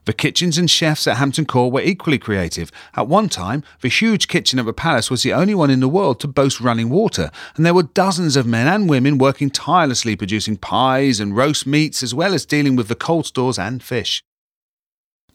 The 0.07 0.15
kitchens 0.15 0.57
and 0.57 0.71
chefs 0.71 1.07
at 1.07 1.19
Hampton 1.19 1.45
Court 1.45 1.73
were 1.73 1.83
equally 1.83 2.19
creative. 2.19 2.71
At 2.95 3.09
one 3.09 3.29
time, 3.29 3.63
the 3.83 3.89
huge 3.89 4.27
kitchen 4.27 4.59
at 4.59 4.65
the 4.65 4.73
palace 4.73 5.11
was 5.11 5.23
the 5.23 5.35
only 5.35 5.55
one 5.55 5.69
in 5.69 5.81
the 5.81 5.89
world 5.89 6.19
to 6.21 6.29
boast 6.29 6.63
running 6.63 6.89
water, 6.89 7.31
and 7.57 7.67
there 7.67 7.75
were 7.75 7.83
dozens 7.83 8.37
of 8.37 8.47
men 8.47 8.69
and 8.69 8.89
women 8.89 9.19
working 9.19 9.51
tirelessly 9.51 10.17
producing 10.17 10.57
pies 10.57 11.21
and 11.21 11.37
roast 11.37 11.67
meats 11.67 12.03
as 12.03 12.15
well 12.15 12.33
as 12.33 12.47
dealing 12.47 12.75
with 12.75 12.89
the 12.89 12.95
cold 12.95 13.27
stores 13.27 13.59
and 13.59 13.83
fish. 13.83 14.23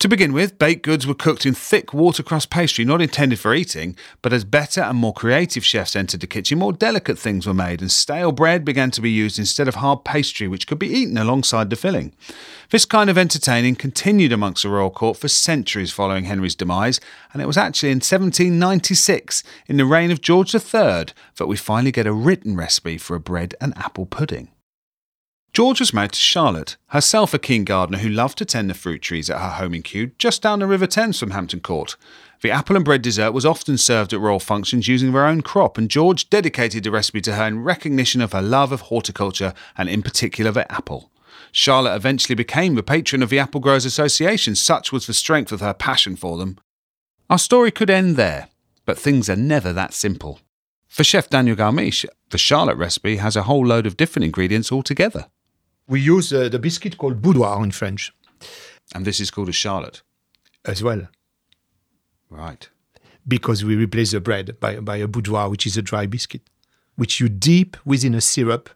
To 0.01 0.09
begin 0.09 0.33
with, 0.33 0.57
baked 0.57 0.81
goods 0.81 1.05
were 1.05 1.13
cooked 1.13 1.45
in 1.45 1.53
thick 1.53 1.93
watercress 1.93 2.47
pastry 2.47 2.83
not 2.83 3.03
intended 3.03 3.37
for 3.37 3.53
eating, 3.53 3.95
but 4.23 4.33
as 4.33 4.43
better 4.43 4.81
and 4.81 4.97
more 4.97 5.13
creative 5.13 5.63
chefs 5.63 5.95
entered 5.95 6.21
the 6.21 6.25
kitchen, 6.25 6.57
more 6.57 6.73
delicate 6.73 7.19
things 7.19 7.45
were 7.45 7.53
made, 7.53 7.81
and 7.81 7.91
stale 7.91 8.31
bread 8.31 8.65
began 8.65 8.89
to 8.89 9.01
be 9.01 9.11
used 9.11 9.37
instead 9.37 9.67
of 9.67 9.75
hard 9.75 10.03
pastry, 10.03 10.47
which 10.47 10.65
could 10.65 10.79
be 10.79 10.87
eaten 10.87 11.19
alongside 11.19 11.69
the 11.69 11.75
filling. 11.75 12.15
This 12.71 12.83
kind 12.83 13.11
of 13.11 13.17
entertaining 13.19 13.75
continued 13.75 14.31
amongst 14.31 14.63
the 14.63 14.69
royal 14.69 14.89
court 14.89 15.17
for 15.17 15.27
centuries 15.27 15.91
following 15.91 16.23
Henry's 16.23 16.55
demise, 16.55 16.99
and 17.31 17.39
it 17.39 17.45
was 17.45 17.55
actually 17.55 17.91
in 17.91 17.97
1796, 17.97 19.43
in 19.67 19.77
the 19.77 19.85
reign 19.85 20.09
of 20.09 20.19
George 20.19 20.55
III, 20.55 21.13
that 21.35 21.47
we 21.47 21.57
finally 21.57 21.91
get 21.91 22.07
a 22.07 22.11
written 22.11 22.55
recipe 22.55 22.97
for 22.97 23.15
a 23.15 23.19
bread 23.19 23.53
and 23.61 23.77
apple 23.77 24.07
pudding. 24.07 24.47
George 25.53 25.81
was 25.81 25.93
married 25.93 26.13
to 26.13 26.19
Charlotte, 26.19 26.77
herself 26.87 27.33
a 27.33 27.39
keen 27.39 27.65
gardener 27.65 27.97
who 27.97 28.07
loved 28.07 28.37
to 28.37 28.45
tend 28.45 28.69
the 28.69 28.73
fruit 28.73 29.01
trees 29.01 29.29
at 29.29 29.41
her 29.41 29.49
home 29.49 29.73
in 29.73 29.81
Kew, 29.81 30.11
just 30.17 30.41
down 30.41 30.59
the 30.59 30.65
River 30.65 30.87
Thames 30.87 31.19
from 31.19 31.31
Hampton 31.31 31.59
Court. 31.59 31.97
The 32.39 32.51
apple 32.51 32.77
and 32.77 32.85
bread 32.85 33.01
dessert 33.01 33.33
was 33.33 33.45
often 33.45 33.77
served 33.77 34.13
at 34.13 34.21
royal 34.21 34.39
functions 34.39 34.87
using 34.87 35.11
their 35.11 35.25
own 35.25 35.41
crop, 35.41 35.77
and 35.77 35.89
George 35.89 36.29
dedicated 36.29 36.85
the 36.85 36.91
recipe 36.91 37.19
to 37.21 37.35
her 37.35 37.45
in 37.45 37.65
recognition 37.65 38.21
of 38.21 38.31
her 38.31 38.41
love 38.41 38.71
of 38.71 38.81
horticulture 38.81 39.53
and, 39.77 39.89
in 39.89 40.01
particular, 40.01 40.51
the 40.51 40.71
apple. 40.71 41.11
Charlotte 41.51 41.97
eventually 41.97 42.35
became 42.35 42.75
the 42.75 42.81
patron 42.81 43.21
of 43.21 43.29
the 43.29 43.39
Apple 43.39 43.59
Growers 43.59 43.83
Association, 43.83 44.55
such 44.55 44.93
was 44.93 45.05
the 45.05 45.13
strength 45.13 45.51
of 45.51 45.59
her 45.59 45.73
passion 45.73 46.15
for 46.15 46.37
them. 46.37 46.59
Our 47.29 47.37
story 47.37 47.71
could 47.71 47.89
end 47.89 48.15
there, 48.15 48.47
but 48.85 48.97
things 48.97 49.29
are 49.29 49.35
never 49.35 49.73
that 49.73 49.93
simple. 49.93 50.39
For 50.87 51.03
Chef 51.03 51.29
Daniel 51.29 51.57
Galmiche, 51.57 52.05
the 52.29 52.37
Charlotte 52.37 52.77
recipe 52.77 53.17
has 53.17 53.35
a 53.35 53.43
whole 53.43 53.65
load 53.65 53.85
of 53.85 53.97
different 53.97 54.23
ingredients 54.23 54.71
altogether 54.71 55.25
we 55.91 55.99
use 55.99 56.31
uh, 56.31 56.47
the 56.47 56.57
biscuit 56.57 56.97
called 56.97 57.21
boudoir 57.21 57.61
in 57.63 57.71
French. 57.71 58.13
And 58.95 59.05
this 59.05 59.19
is 59.19 59.29
called 59.29 59.49
a 59.49 59.51
charlotte? 59.51 60.01
As 60.63 60.81
well. 60.81 61.07
Right. 62.29 62.69
Because 63.27 63.65
we 63.65 63.75
replace 63.75 64.11
the 64.11 64.21
bread 64.21 64.57
by, 64.61 64.79
by 64.79 64.97
a 64.97 65.07
boudoir, 65.07 65.49
which 65.49 65.67
is 65.67 65.75
a 65.75 65.81
dry 65.81 66.05
biscuit, 66.05 66.41
which 66.95 67.19
you 67.19 67.27
dip 67.27 67.75
within 67.85 68.15
a 68.15 68.21
syrup, 68.21 68.69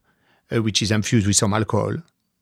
uh, 0.53 0.61
which 0.61 0.81
is 0.81 0.91
infused 0.91 1.25
with 1.25 1.37
some 1.37 1.53
alcohol, 1.53 1.95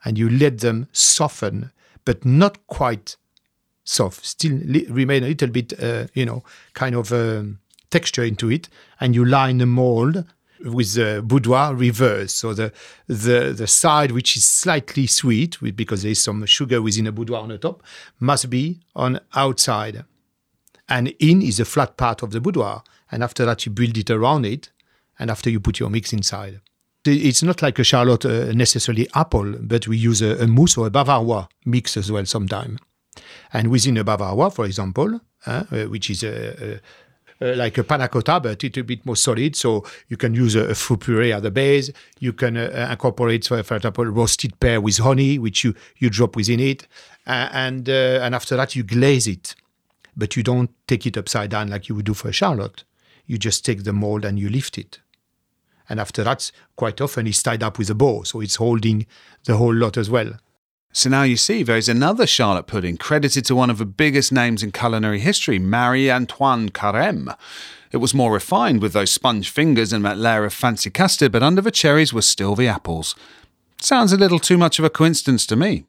and 0.04 0.18
you 0.18 0.28
let 0.28 0.60
them 0.62 0.88
soften, 0.92 1.72
but 2.04 2.26
not 2.26 2.66
quite 2.66 3.16
soft, 3.84 4.26
still 4.26 4.60
li- 4.66 4.88
remain 4.90 5.24
a 5.24 5.28
little 5.28 5.50
bit, 5.50 5.80
uh, 5.82 6.08
you 6.16 6.26
know, 6.26 6.44
kind 6.74 6.96
of 6.96 7.14
um, 7.14 7.60
texture 7.92 8.24
into 8.24 8.50
it, 8.50 8.70
and 9.00 9.14
you 9.14 9.24
line 9.24 9.62
a 9.62 9.68
mold 9.68 10.26
with 10.64 10.94
the 10.94 11.22
boudoir 11.24 11.76
reverse. 11.76 12.34
So 12.34 12.54
the 12.54 12.72
the 13.08 13.54
the 13.56 13.68
side 13.68 14.12
which 14.12 14.38
is 14.38 14.46
slightly 14.46 15.08
sweet, 15.08 15.58
because 15.76 16.02
there 16.04 16.12
is 16.12 16.24
some 16.24 16.46
sugar 16.46 16.82
within 16.82 17.08
a 17.08 17.12
boudoir 17.12 17.42
on 17.42 17.50
the 17.50 17.58
top, 17.58 17.84
must 18.20 18.50
be 18.50 18.80
on 18.96 19.20
outside, 19.36 20.06
and 20.88 21.08
in 21.20 21.42
is 21.42 21.58
the 21.58 21.66
flat 21.66 21.98
part 21.98 22.24
of 22.24 22.32
the 22.32 22.40
boudoir. 22.40 22.84
And 23.12 23.24
after 23.24 23.46
that, 23.46 23.66
you 23.66 23.72
build 23.72 23.98
it 23.98 24.10
around 24.10 24.46
it, 24.46 24.72
and 25.20 25.30
after 25.30 25.50
you 25.50 25.60
put 25.60 25.80
your 25.80 25.90
mix 25.90 26.14
inside. 26.14 26.62
It's 27.06 27.44
not 27.44 27.62
like 27.62 27.78
a 27.80 27.84
Charlotte 27.84 28.26
uh, 28.26 28.54
necessarily 28.54 29.10
apple, 29.14 29.56
but 29.60 29.88
we 29.88 29.98
use 29.98 30.22
a, 30.22 30.42
a 30.42 30.48
mousse 30.48 30.78
or 30.78 30.88
a 30.88 30.90
Bavarois 30.90 31.48
mix 31.66 31.98
as 31.98 32.10
well 32.10 32.26
sometimes. 32.26 32.80
And 33.52 33.68
within 33.68 33.98
a 33.98 34.06
Bavarois, 34.06 34.54
for 34.56 34.66
example, 34.66 35.20
uh, 35.46 35.64
which 35.90 36.10
is 36.10 36.24
a, 36.24 36.76
a 36.76 36.80
uh, 37.44 37.56
like 37.56 37.78
a 37.78 37.84
panna 37.84 38.08
cotta, 38.08 38.40
but 38.40 38.64
it's 38.64 38.78
a 38.78 38.84
bit 38.84 39.06
more 39.06 39.16
solid. 39.16 39.56
So 39.56 39.84
you 40.08 40.18
can 40.18 40.34
use 40.34 40.56
a, 40.56 40.70
a 40.70 40.76
fruit 40.76 41.02
puree 41.02 41.34
at 41.34 41.44
the 41.44 41.52
base. 41.52 41.92
You 42.20 42.34
can 42.34 42.58
uh, 42.58 42.88
incorporate, 42.90 43.46
for, 43.46 43.62
for 43.64 43.76
example, 43.76 44.06
roasted 44.06 44.60
pear 44.60 44.80
with 44.80 44.98
honey, 44.98 45.38
which 45.38 45.64
you, 45.64 45.76
you 45.98 46.10
drop 46.10 46.36
within 46.36 46.60
it. 46.60 46.88
Uh, 47.28 47.50
and, 47.52 47.90
and 47.90 48.34
after 48.34 48.56
that, 48.56 48.76
you 48.76 48.84
glaze 48.84 49.28
it. 49.28 49.56
But 50.16 50.36
you 50.36 50.44
don't 50.44 50.70
take 50.88 51.06
it 51.06 51.18
upside 51.18 51.50
down 51.50 51.70
like 51.70 51.90
you 51.90 51.96
would 51.96 52.06
do 52.06 52.14
for 52.14 52.30
a 52.30 52.34
charlotte. 52.34 52.84
You 53.26 53.38
just 53.38 53.66
take 53.66 53.84
the 53.84 53.94
mold 53.94 54.26
and 54.26 54.40
you 54.40 54.50
lift 54.50 54.78
it. 54.78 55.00
And 55.90 56.00
after 56.00 56.24
that, 56.24 56.52
quite 56.76 57.02
often 57.02 57.28
it's 57.28 57.44
tied 57.44 57.64
up 57.64 57.78
with 57.78 57.90
a 57.90 57.96
bow, 57.96 58.24
so 58.24 58.42
it's 58.42 58.56
holding 58.56 59.06
the 59.46 59.58
whole 59.58 59.74
lot 59.74 59.98
as 59.98 60.10
well. 60.10 60.34
So 60.96 61.10
now 61.10 61.24
you 61.24 61.38
see 61.38 61.64
there 61.64 61.76
is 61.76 61.90
another 61.90 62.28
Charlotte 62.28 62.68
pudding 62.68 62.98
credited 62.98 63.46
to 63.46 63.56
one 63.56 63.72
of 63.72 63.80
the 63.80 63.86
biggest 63.86 64.32
names 64.32 64.62
in 64.62 64.72
culinary 64.72 65.20
history, 65.20 65.58
Marie 65.58 66.12
Antoine 66.12 66.70
Carême. 66.70 67.36
It 67.92 67.98
was 67.98 68.14
more 68.14 68.32
refined 68.32 68.80
with 68.80 68.94
those 68.94 69.12
sponge 69.12 69.50
fingers 69.50 69.92
and 69.92 70.06
that 70.06 70.20
layer 70.20 70.46
of 70.46 70.54
fancy 70.54 70.92
custard, 70.92 71.32
but 71.32 71.42
under 71.42 71.62
the 71.62 71.72
cherries 71.72 72.14
were 72.14 72.22
still 72.22 72.56
the 72.56 72.68
apples. 72.68 73.16
Sounds 73.82 74.14
a 74.14 74.18
little 74.18 74.38
too 74.38 74.58
much 74.58 74.78
of 74.78 74.86
a 74.86 74.90
coincidence 74.90 75.48
to 75.48 75.56
me. 75.56 75.86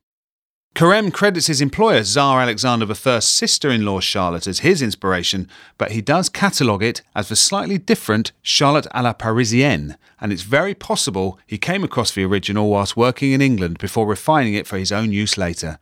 Carême 0.74 1.12
credits 1.12 1.46
his 1.46 1.60
employer, 1.60 2.02
Tsar 2.02 2.40
Alexander 2.40 2.84
I's 2.90 3.24
sister 3.24 3.70
in 3.70 3.84
law 3.84 4.00
Charlotte, 4.00 4.48
as 4.48 4.58
his 4.58 4.82
inspiration, 4.82 5.48
but 5.78 5.92
he 5.92 6.02
does 6.02 6.28
catalogue 6.28 6.82
it 6.82 7.00
as 7.14 7.28
the 7.28 7.36
slightly 7.36 7.78
different 7.78 8.32
Charlotte 8.42 8.88
à 8.92 9.04
la 9.04 9.12
Parisienne, 9.12 9.96
and 10.20 10.32
it's 10.32 10.42
very 10.42 10.74
possible 10.74 11.38
he 11.46 11.58
came 11.58 11.84
across 11.84 12.10
the 12.10 12.24
original 12.24 12.70
whilst 12.70 12.96
working 12.96 13.30
in 13.30 13.40
England 13.40 13.78
before 13.78 14.04
refining 14.04 14.54
it 14.54 14.66
for 14.66 14.76
his 14.76 14.90
own 14.90 15.12
use 15.12 15.38
later. 15.38 15.78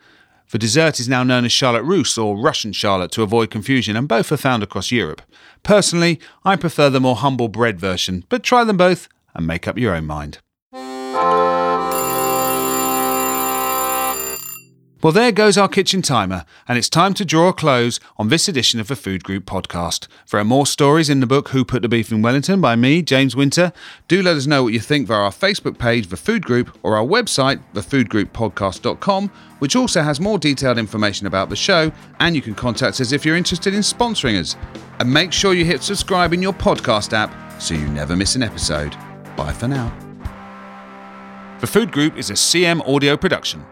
The 0.51 0.59
dessert 0.59 1.01
is 1.01 1.09
now 1.09 1.23
known 1.23 1.47
as 1.47 1.53
Charlotte 1.53 1.85
Russe 1.85 2.19
or 2.19 2.39
Russian 2.39 2.75
Charlotte 2.75 3.13
to 3.13 3.23
avoid 3.23 3.51
confusion, 3.51 3.97
and 3.97 4.07
both 4.07 4.31
are 4.31 4.37
found 4.37 4.63
across 4.63 4.93
Europe. 4.93 5.23
Personally, 5.63 6.21
I 6.45 6.57
prefer 6.57 6.91
the 6.91 7.01
more 7.01 7.17
humble 7.17 7.49
bread 7.49 7.81
version, 7.81 8.25
but 8.29 8.43
try 8.43 8.63
them 8.63 8.77
both 8.77 9.09
and 9.35 9.47
make 9.47 9.67
up 9.67 9.79
your 9.79 9.95
own 9.95 10.05
mind. 10.05 10.41
Well, 15.03 15.13
there 15.13 15.33
goes 15.33 15.59
our 15.59 15.69
kitchen 15.69 16.01
timer, 16.01 16.45
and 16.69 16.79
it's 16.79 16.89
time 16.89 17.13
to 17.15 17.25
draw 17.25 17.49
a 17.49 17.53
close 17.53 17.99
on 18.19 18.29
this 18.29 18.47
edition 18.47 18.79
of 18.79 18.87
the 18.87 18.95
Food 18.95 19.25
Group 19.25 19.45
podcast. 19.47 20.07
There 20.31 20.39
are 20.39 20.45
more 20.45 20.65
stories 20.65 21.11
in 21.11 21.19
the 21.19 21.27
book 21.27 21.49
Who 21.49 21.65
Put 21.65 21.83
the 21.83 21.89
Beef 21.89 22.13
in 22.13 22.23
Wellington 22.23 22.61
by 22.61 22.77
me, 22.77 23.03
James 23.03 23.35
Winter. 23.35 23.73
Do 24.07 24.23
let 24.23 24.37
us 24.37 24.47
know 24.47 24.63
what 24.63 24.73
you 24.73 24.79
think 24.79 25.09
via 25.09 25.19
our 25.19 25.33
Facebook 25.33 25.77
page, 25.77 26.07
The 26.07 26.17
Food 26.17 26.45
Group, 26.45 26.79
or 26.85 26.97
our 26.97 27.05
website, 27.05 27.61
thefoodgrouppodcast.com, 27.75 29.29
which 29.59 29.75
also 29.75 30.03
has 30.03 30.21
more 30.21 30.39
detailed 30.39 30.79
information 30.79 31.27
about 31.27 31.49
the 31.49 31.57
show, 31.57 31.91
and 32.21 32.37
you 32.37 32.41
can 32.41 32.55
contact 32.55 33.01
us 33.01 33.11
if 33.11 33.27
you're 33.27 33.37
interested 33.37 33.75
in 33.75 33.81
sponsoring 33.81 34.39
us. 34.39 34.55
And 35.01 35.13
make 35.13 35.33
sure 35.33 35.53
you 35.53 35.65
hit 35.65 35.83
subscribe 35.83 36.33
in 36.33 36.41
your 36.41 36.53
podcast 36.53 37.13
app 37.13 37.61
so 37.61 37.75
you 37.75 37.89
never 37.89 38.15
miss 38.15 38.37
an 38.37 38.45
episode. 38.45 38.97
Bye 39.37 39.53
for 39.53 39.67
now. 39.67 39.93
The 41.59 41.67
Food 41.67 41.91
Group 41.91 42.17
is 42.17 42.31
a 42.31 42.35
CM 42.35 42.89
audio 42.89 43.17
production. 43.17 43.67